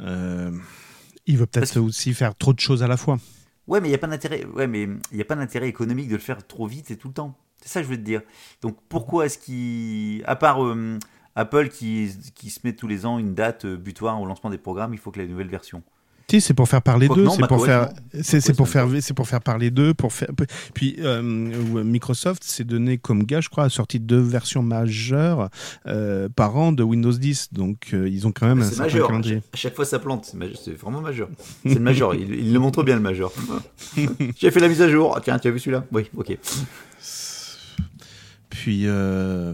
[0.00, 0.50] Euh,
[1.26, 3.18] il veut peut-être aussi faire trop de choses à la fois.
[3.66, 4.44] Ouais, mais il y a pas d'intérêt.
[4.46, 7.08] Ouais, mais il y a pas d'intérêt économique de le faire trop vite et tout
[7.08, 7.36] le temps.
[7.62, 8.22] C'est ça que je veux te dire.
[8.62, 10.98] Donc pourquoi est-ce qu'il, à part euh,
[11.34, 14.58] Apple qui, qui se met tous les ans une date euh, butoir au lancement des
[14.58, 15.82] programmes, il faut que la nouvelle version.
[16.30, 17.88] Si, c'est pour faire parler d'eux, c'est pour faire,
[18.22, 20.28] c'est pour faire, c'est pour faire parler d'eux, pour faire.
[20.74, 25.48] Puis euh, Microsoft s'est donné comme gage, je crois, a sorti deux versions majeures
[25.86, 29.06] euh, par an de Windows 10, donc euh, ils ont quand même un C'est majeur.
[29.06, 29.34] À calendrier.
[29.36, 30.32] chaque, à chaque fois ça plante.
[30.62, 31.28] C'est vraiment majeur.
[31.64, 32.14] C'est le majeur.
[32.14, 33.32] Il, il le montre bien le majeur.
[34.36, 35.14] J'ai fait la mise à jour.
[35.16, 35.84] Ah, tiens, tu as vu celui-là?
[35.90, 36.38] Oui, ok.
[38.50, 39.52] Puis euh,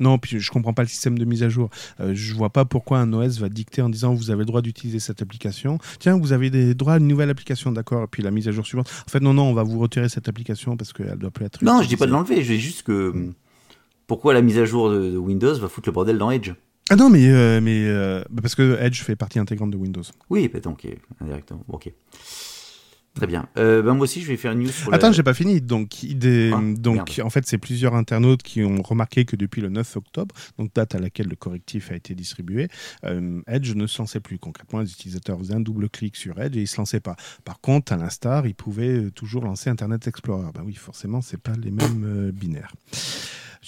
[0.00, 1.70] non, puis je comprends pas le système de mise à jour.
[2.00, 4.62] Euh, je vois pas pourquoi un OS va dicter en disant vous avez le droit
[4.62, 5.78] d'utiliser cette application.
[5.98, 8.04] Tiens, vous avez des droits à une nouvelle application, d'accord.
[8.04, 8.90] Et puis la mise à jour suivante.
[9.06, 11.62] En fait, non, non, on va vous retirer cette application parce qu'elle doit plus être.
[11.62, 12.34] Non, je dis pas de utilisée.
[12.34, 12.44] l'enlever.
[12.44, 13.34] Je dis juste que hum,
[14.06, 16.52] pourquoi la mise à jour de, de Windows va foutre le bordel dans Edge?
[16.90, 20.02] Ah non, mais euh, mais euh, parce que Edge fait partie intégrante de Windows.
[20.30, 20.90] Oui, bah, donc euh,
[21.20, 21.62] indirectement.
[21.68, 21.92] Bon, ok.
[23.18, 23.48] Très bien.
[23.56, 25.12] Euh, ben, moi aussi, je vais faire une news sur Attends, la...
[25.12, 25.60] j'ai pas fini.
[25.60, 27.20] Donc, des- Ah, donc merde.
[27.26, 30.94] en fait, c'est plusieurs internautes qui ont remarqué que depuis le 9 octobre, donc date
[30.94, 32.68] à laquelle le correctif a été distribué,
[33.04, 34.38] euh, Edge ne se lançait plus.
[34.38, 37.16] Concrètement, les utilisateurs faisaient un double clic sur Edge et ils se lançaient pas.
[37.44, 40.50] Par contre, à l'instar, ils pouvaient toujours lancer Internet Explorer.
[40.54, 42.72] Ben oui, forcément, c'est pas les mêmes euh, binaires.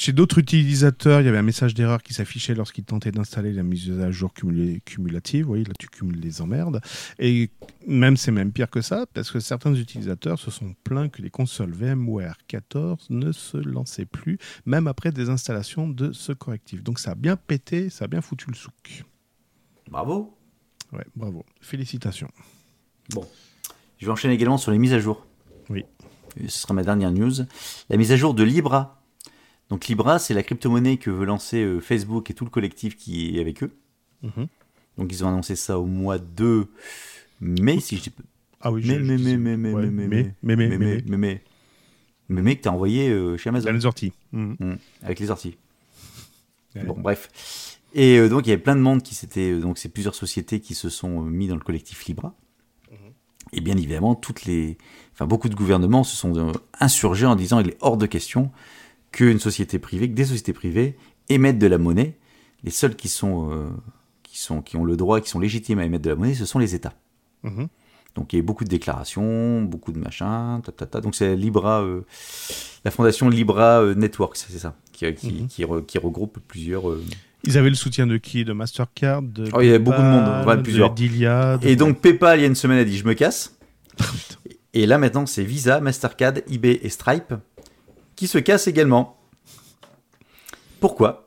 [0.00, 3.62] Chez d'autres utilisateurs, il y avait un message d'erreur qui s'affichait lorsqu'ils tentaient d'installer la
[3.62, 5.50] mise à jour cumulée- cumulative.
[5.50, 6.80] Oui, là, tu cumules les emmerdes.
[7.18, 7.50] Et
[7.86, 11.28] même, c'est même pire que ça, parce que certains utilisateurs se sont plaints que les
[11.28, 16.82] consoles VMware 14 ne se lançaient plus, même après des installations de ce correctif.
[16.82, 19.04] Donc ça a bien pété, ça a bien foutu le souk.
[19.90, 20.34] Bravo.
[20.94, 21.44] Ouais, bravo.
[21.60, 22.30] Félicitations.
[23.10, 23.26] Bon.
[23.98, 25.26] Je vais enchaîner également sur les mises à jour.
[25.68, 25.84] Oui.
[26.48, 27.32] Ce sera ma dernière news.
[27.90, 28.96] La mise à jour de Libra.
[29.70, 33.36] Donc Libra, c'est la crypto-monnaie que veut lancer euh, Facebook et tout le collectif qui
[33.36, 33.70] est avec eux.
[34.22, 34.48] Mhm.
[34.98, 36.66] Donc ils ont annoncé ça au mois de
[37.40, 38.22] mai, si je dis pas.
[38.60, 40.06] Ah oui, Mais, mais, mais, mais, mais, mais, mais, mais,
[40.42, 41.42] mais, mais, mais, mais,
[42.28, 43.72] mais, mais, que t'as envoyé euh, chez Amazon.
[43.72, 44.12] Les orties.
[44.32, 44.56] Mhm.
[44.60, 45.56] Mm, avec les orties.
[46.84, 47.78] Bon, bref.
[47.94, 49.50] Et euh, donc, il y avait plein de monde qui s'était.
[49.52, 52.34] euh, donc, c'est plusieurs sociétés qui se sont mis dans le collectif Libra.
[53.52, 54.78] Et bien évidemment, toutes les.
[55.12, 58.52] Enfin, beaucoup de gouvernements se sont insurgés en disant il est hors de question
[59.12, 60.96] qu'une société privée, que des sociétés privées
[61.28, 62.16] émettent de la monnaie,
[62.64, 63.68] les seuls qui sont, euh,
[64.22, 66.46] qui sont, qui ont le droit, qui sont légitimes à émettre de la monnaie, ce
[66.46, 66.94] sont les États.
[67.42, 67.68] Mhm.
[68.16, 71.00] Donc il y a eu beaucoup de déclarations, beaucoup de machins, ta, ta, ta.
[71.00, 72.02] donc c'est Libra, euh,
[72.84, 75.46] la fondation Libra euh, Network, c'est ça, qui, qui, Mhm.
[75.48, 76.90] qui, re- qui regroupe plusieurs.
[76.90, 77.02] euh,
[77.44, 78.44] Ils avaient le soutien de qui?
[78.44, 80.90] De Mastercard de Oh, il y avait beaucoup de monde, plusieurs.
[80.92, 81.56] de Delia.
[81.58, 83.56] de- Et donc PayPal, il y a une semaine, a dit je me casse.
[84.72, 87.34] Et là maintenant, c'est Visa, Mastercard, eBay et Stripe
[88.20, 89.16] qui se cassent également.
[90.78, 91.26] Pourquoi?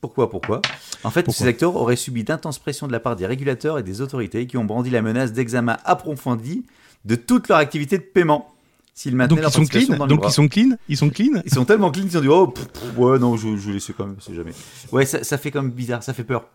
[0.00, 0.62] Pourquoi Pourquoi?
[1.04, 1.38] En fait, Pourquoi?
[1.44, 4.56] ces acteurs auraient subi d'intenses pressions de la part des régulateurs et des autorités qui
[4.56, 6.64] ont brandi la menace d'examen approfondi
[7.04, 8.48] de toute leur activité de paiement.
[8.94, 10.06] S'ils donc leur ils sont clean.
[10.06, 10.70] Donc ils sont clean?
[10.88, 11.42] Ils sont clean?
[11.44, 13.74] Ils sont tellement clean qu'ils ont dit oh pff, pff, ouais non je, je vais
[13.74, 14.52] laisser quand même c'est jamais
[14.90, 16.46] ouais ça, ça fait comme bizarre ça fait peur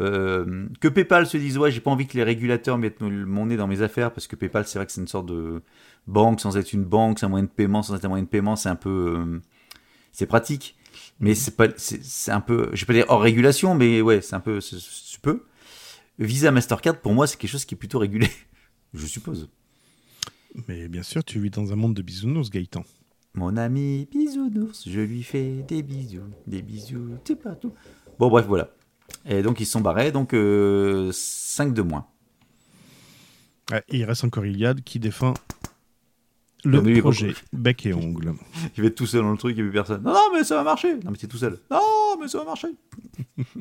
[0.00, 3.56] Euh, que PayPal se dise ouais j'ai pas envie que les régulateurs mettent mon nez
[3.58, 5.60] dans mes affaires parce que PayPal c'est vrai que c'est une sorte de
[6.06, 8.28] banque sans être une banque c'est un moyen de paiement sans être un moyen de
[8.28, 9.40] paiement c'est un peu euh,
[10.12, 10.76] c'est pratique
[11.18, 14.34] mais c'est pas c'est un peu je vais pas dire hors régulation mais ouais c'est
[14.34, 15.44] un peu c'est- c'est peu
[16.18, 18.28] Visa Mastercard pour moi c'est quelque chose qui est plutôt régulé
[18.94, 19.50] je suppose
[20.66, 22.82] Mais bien sûr, tu vis dans un monde de bisounours, Gaëtan.
[23.34, 27.72] Mon ami bisounours, je lui fais des bisous, des bisous, tout partout.
[28.18, 28.70] Bon, bref, voilà.
[29.26, 32.06] Et donc, ils sont barrés, donc 5 de moins.
[33.70, 35.34] Ouais, et il reste encore Iliad qui défend
[36.64, 38.34] le projet bec et ongle.
[38.76, 40.02] Il va être tout seul dans le truc, il n'y a plus personne.
[40.02, 40.94] Non, non, mais ça va marcher.
[40.96, 41.58] Non, mais t'es tout seul.
[41.70, 41.80] Non,
[42.20, 42.68] mais ça va marcher.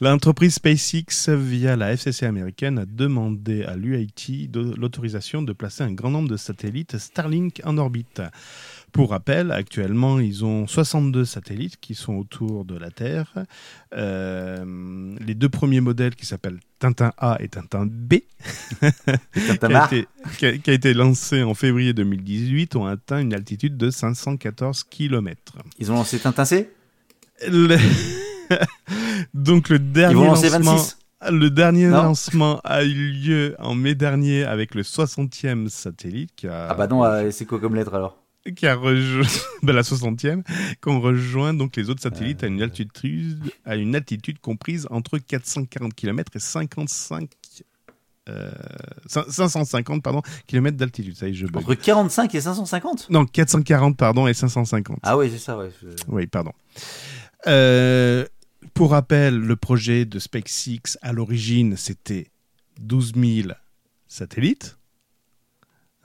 [0.00, 5.92] L'entreprise SpaceX, via la FCC américaine, a demandé à l'UIT de- l'autorisation de placer un
[5.92, 8.22] grand nombre de satellites Starlink en orbite.
[8.92, 13.32] Pour rappel, actuellement, ils ont 62 satellites qui sont autour de la Terre.
[13.96, 18.14] Euh, les deux premiers modèles qui s'appellent Tintin A et Tintin B,
[19.34, 23.34] qui a, été, qui a- qui a été lancé en février 2018, ont atteint une
[23.34, 25.54] altitude de 514 km.
[25.78, 26.70] Ils ont lancé Tintin C?
[27.48, 27.76] Le-
[29.34, 30.96] Donc le dernier Ils vont lancer lancement, 26
[31.30, 32.02] le dernier Non.
[32.02, 36.86] lancement a eu lieu en mai dernier avec le 60e satellite qui a, Ah bah
[36.86, 38.16] non, euh, c'est quoi comme lettre alors?
[38.56, 39.26] Qui a rejoint
[39.62, 40.42] ben, la 60e,
[40.80, 45.94] qu'on rejoint donc les autres satellites à une altitude à une altitude comprise entre 440
[45.94, 47.28] km et 55
[48.28, 48.50] euh,
[49.08, 51.16] cin- 550 pardon kilomètres d'altitude.
[51.16, 51.62] Ça y est, je bug.
[51.62, 54.98] Entre 45 et 550 Non, 440 pardon et 550.
[55.02, 55.70] Ah ouais, c'est ça, ouais.
[56.08, 56.52] Oui, pardon.
[57.46, 58.24] Euh,
[58.74, 62.30] pour rappel, le projet de SpaceX, à l'origine, c'était
[62.80, 63.48] 12 000
[64.06, 64.76] satellites.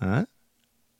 [0.01, 0.25] Hein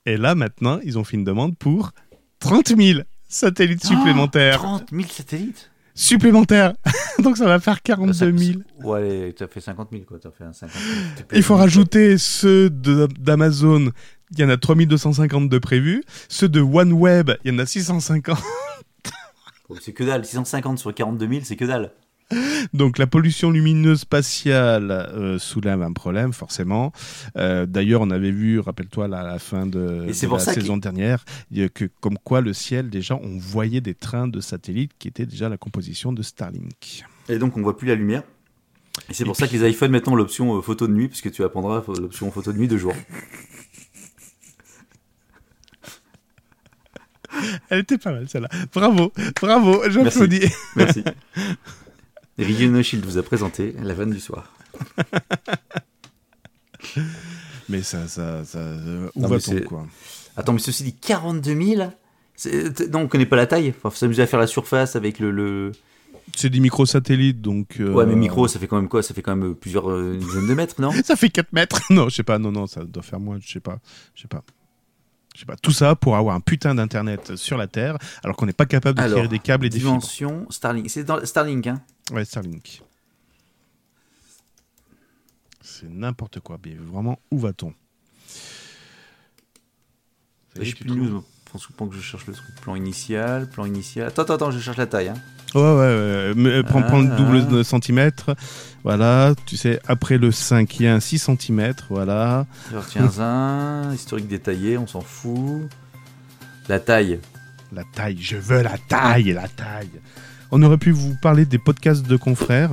[0.06, 1.90] Et là, maintenant, ils ont fait une demande pour
[2.38, 4.58] 30 000 satellites supplémentaires.
[4.58, 6.74] 30 000 satellites supplémentaires
[7.18, 8.60] Donc, ça va faire 42 000.
[8.84, 10.96] Ouais, t'as fait 50 000 quoi, t'as fait un 50 000.
[11.28, 13.90] T'es Il faut rajouter ceux d'Amazon.
[14.30, 16.04] Il y en a 3250 de prévus.
[16.28, 18.38] Ceux de OneWeb, il y en a 650.
[19.68, 21.90] Oh, C'est que dalle, 650 sur 42 000, c'est que dalle.
[22.74, 26.92] Donc la pollution lumineuse spatiale euh, soulève un problème forcément.
[27.36, 31.24] Euh, D'ailleurs, on avait vu, rappelle-toi, à la fin de, la saison dernière,
[31.74, 35.48] que comme quoi le ciel déjà, on voyait des trains de satellites qui étaient déjà
[35.48, 37.04] la composition de Starlink.
[37.28, 38.22] Et donc on voit plus la lumière.
[39.08, 41.44] Et c'est pour ça que les iPhones maintenant l'option euh, photo de nuit, puisque tu
[41.44, 42.94] apprendras l'option photo de nuit de jour.
[47.68, 48.48] Elle était pas mal celle-là.
[48.72, 50.50] Bravo, bravo, j'applaudis.
[50.74, 51.04] Merci.
[52.38, 54.52] Shield vous a présenté la vanne du soir.
[57.68, 59.86] Mais ça, ça, ça, euh, où va-t-on quoi?
[60.36, 61.92] Attends, mais ceci dit, 42 000
[62.36, 63.70] C'est- t- Non, on connaît pas la taille.
[63.76, 65.30] Enfin, faut s'amuser à faire la surface avec le.
[65.30, 65.72] le...
[66.36, 67.80] C'est des microsatellites, donc.
[67.80, 69.02] euh, Ouais, mais micro, ça fait quand même quoi?
[69.02, 70.90] Ça fait quand même euh, plusieurs euh, dizaines de mètres, non?
[71.04, 73.50] Ça fait 4 mètres Non, je sais pas, non, non, ça doit faire moins, je
[73.50, 73.78] sais pas.
[74.14, 74.44] Je sais pas.
[75.34, 75.56] Je sais pas.
[75.56, 78.98] Tout ça pour avoir un putain d'internet sur la Terre, alors qu'on n'est pas capable
[78.98, 79.90] de Alors, tirer des câbles et des fibres.
[79.92, 80.88] Dimension Starlink.
[80.90, 81.80] C'est dans Starlink, hein
[82.12, 82.82] Ouais, Starlink.
[85.62, 86.58] C'est n'importe quoi.
[86.64, 87.74] Mais vraiment, où va-t-on?
[90.62, 91.24] Suis plus news.
[91.52, 92.54] Pense pas que je cherche le truc.
[92.60, 94.08] Plan initial, plan initial.
[94.08, 95.08] Attends, attends, attends, je cherche la taille.
[95.08, 95.14] Hein.
[95.54, 96.32] Ouais, ouais, ouais.
[96.36, 97.16] Mais, euh, prends, prends le Ah.
[97.16, 98.34] double de centimètre.
[98.82, 101.72] Voilà, tu sais, après le 5, il y a un 6 cm.
[101.88, 102.46] Voilà.
[102.70, 103.92] Je retiens un.
[103.94, 105.68] Historique détaillé, on s'en fout.
[106.68, 107.20] La taille.
[107.72, 109.90] La taille, je veux la taille, la taille.
[110.50, 112.70] On aurait pu vous parler des podcasts de confrères,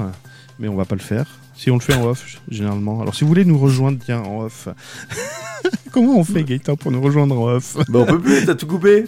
[0.60, 1.26] mais on va pas le faire.
[1.56, 3.02] Si on le fait en off, généralement.
[3.02, 4.68] Alors, si vous voulez nous rejoindre, tiens, en off.
[5.92, 8.68] Comment on fait, Gaëtan, pour nous rejoindre en off Bah, on peut plus, t'as tout
[8.68, 9.06] coupé.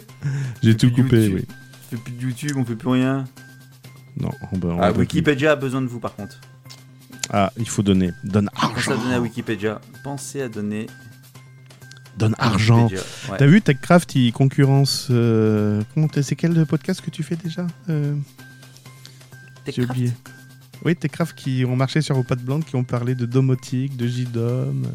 [0.63, 1.35] J'ai tout coupé, YouTube.
[1.35, 1.45] oui.
[1.47, 3.25] On fait plus de YouTube, on fait plus rien.
[4.19, 6.39] Non, on peut- on Ah, Wikipédia a besoin de vous par contre.
[7.31, 8.11] Ah, il faut donner.
[8.23, 9.03] Donne Pensez à argent.
[9.03, 9.81] donner à Wikipédia.
[10.03, 10.87] Pensez à donner.
[12.17, 12.87] Donne argent.
[12.87, 13.37] Ouais.
[13.37, 15.07] T'as vu, TechCraft, il concurrence.
[15.11, 15.81] euh,
[16.21, 18.15] C'est quel podcast que tu fais déjà Euh,
[19.67, 20.11] J'ai oublié.
[20.83, 24.07] Oui, Techcraft qui ont marché sur vos pattes blanches, qui ont parlé de domotique, de
[24.07, 24.87] JDOM.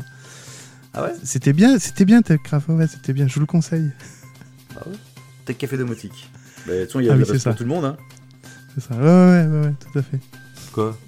[0.94, 1.12] Ah ouais?
[1.22, 3.90] C'était bien, c'était bien Techcraft, ouais, c'était bien, je vous le conseille.
[5.44, 6.30] Tech Café Domotique.
[6.66, 7.84] Bah, de toute façon, il y a Ah oui, pour tout le monde.
[7.84, 7.96] Hein.
[8.74, 8.94] C'est ça.
[8.94, 10.18] Ouais, ouais, ouais, ouais, tout à fait.
[10.72, 10.98] Quoi?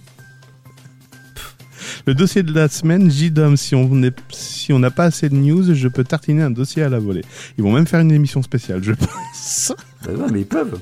[2.06, 5.36] Le dossier de la semaine, JDOM, si on est, si on n'a pas assez de
[5.36, 7.24] news, je peux tartiner un dossier à la volée.
[7.56, 9.72] Ils vont même faire une émission spéciale, je pense.
[10.04, 10.80] Bah ouais, mais ils peuvent.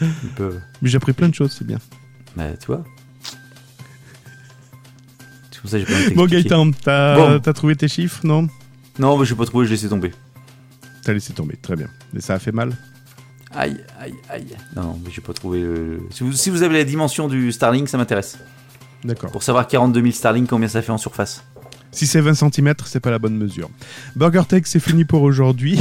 [0.00, 1.78] Mais j'ai appris plein de choses, c'est bien.
[2.36, 2.84] Bah, tu vois.
[5.50, 6.26] C'est pour ça que j'ai Bon.
[6.26, 7.52] Gaëtan, t'as Bon.
[7.52, 8.48] trouvé tes chiffres, non?
[8.98, 10.12] Non, mais je vais pas trouvé, je laissé tomber.
[11.04, 11.88] T'as laissé tomber, très bien.
[12.12, 12.76] Mais ça a fait mal?
[13.52, 14.46] Aïe, aïe, aïe.
[14.76, 15.60] Non, mais j'ai pas trouvé.
[15.60, 18.38] euh, Si, vous, si vous avez la dimension du Starlink, ça m'intéresse.
[19.04, 19.30] D'accord.
[19.32, 21.42] Pour savoir 42 000 Starlink, combien ça fait en surface
[21.90, 23.68] Si c'est 20 cm, c'est pas la bonne mesure.
[24.14, 25.78] BurgerTech, c'est fini pour aujourd'hui.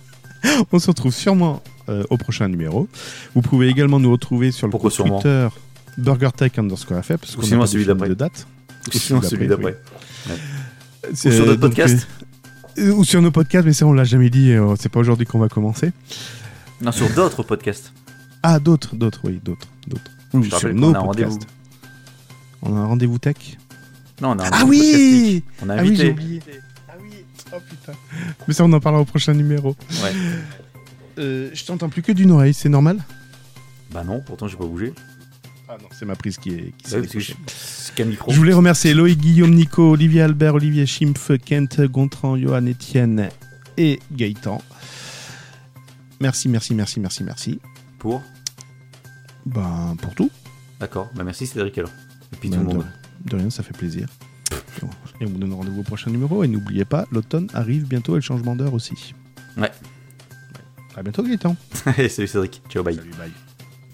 [0.72, 2.88] On se retrouve sûrement euh, au prochain numéro.
[3.34, 5.48] Vous pouvez également nous retrouver sur le Pourquoi compte Twitter
[5.98, 8.08] BurgerTech underscore FF, parce Ou qu'on pas celui d'après.
[8.08, 8.46] de date.
[8.94, 9.76] Ou sinon celui d'après.
[10.28, 10.32] oui.
[10.32, 12.06] Ou C'est, sur d'autres donc, podcasts
[12.78, 15.24] euh, ou sur nos podcasts, mais ça on l'a jamais dit, euh, c'est pas aujourd'hui
[15.26, 15.92] qu'on va commencer.
[16.82, 17.92] Non, sur d'autres podcasts.
[18.42, 20.10] Ah, d'autres, d'autres, oui, d'autres, d'autres.
[20.34, 21.30] Ou sur nos a rendez-vous.
[21.38, 21.48] podcasts.
[22.62, 23.36] On a un rendez-vous tech
[24.20, 25.42] Non, on a un Ah podcast oui.
[25.64, 26.10] On a Ah oui, j'ai invité.
[26.10, 26.42] oublié.
[26.88, 27.08] Ah oui,
[27.52, 27.92] oh putain.
[28.46, 29.74] Mais ça, on en parlera au prochain numéro.
[30.02, 30.12] ouais.
[31.18, 32.98] Euh, je t'entends plus que d'une oreille, c'est normal?
[33.92, 34.92] Bah non, pourtant j'ai pas bougé.
[35.68, 36.72] Ah non, c'est ma prise qui est.
[36.76, 37.34] Qui
[37.94, 38.30] qu'un micro.
[38.30, 43.30] Je voulais remercier Loïc, Guillaume, Nico, Olivier Albert, Olivier Schimpf, Kent, Gontran, Johan, Etienne
[43.76, 44.60] et Gaëtan.
[46.20, 47.60] Merci, merci, merci, merci, merci.
[47.98, 48.22] Pour?
[49.46, 50.30] Ben, pour tout.
[50.80, 51.08] D'accord.
[51.14, 51.90] Bah merci Cédric alors.
[52.32, 52.86] Et puis Ben, tout le de, monde.
[53.24, 54.08] de rien, ça fait plaisir.
[55.20, 56.44] Et on vous donne rendez-vous au prochain numéro.
[56.44, 59.14] Et n'oubliez pas, l'automne arrive bientôt et le changement d'heure aussi.
[59.56, 59.70] Ouais.
[60.96, 61.56] À bientôt, Gaëtan.
[62.08, 62.62] Salut Cédric.
[62.70, 62.96] Ciao, bye.
[62.96, 63.30] bye.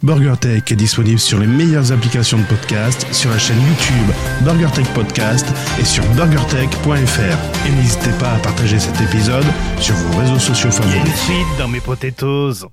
[0.02, 5.46] BurgerTech est disponible sur les meilleures applications de podcast, sur la chaîne YouTube BurgerTech Podcast
[5.80, 7.66] et sur burgertech.fr.
[7.66, 9.44] Et n'hésitez pas à partager cet épisode
[9.78, 11.14] sur vos réseaux sociaux favoris.
[11.14, 12.66] suite dans mes potatoes.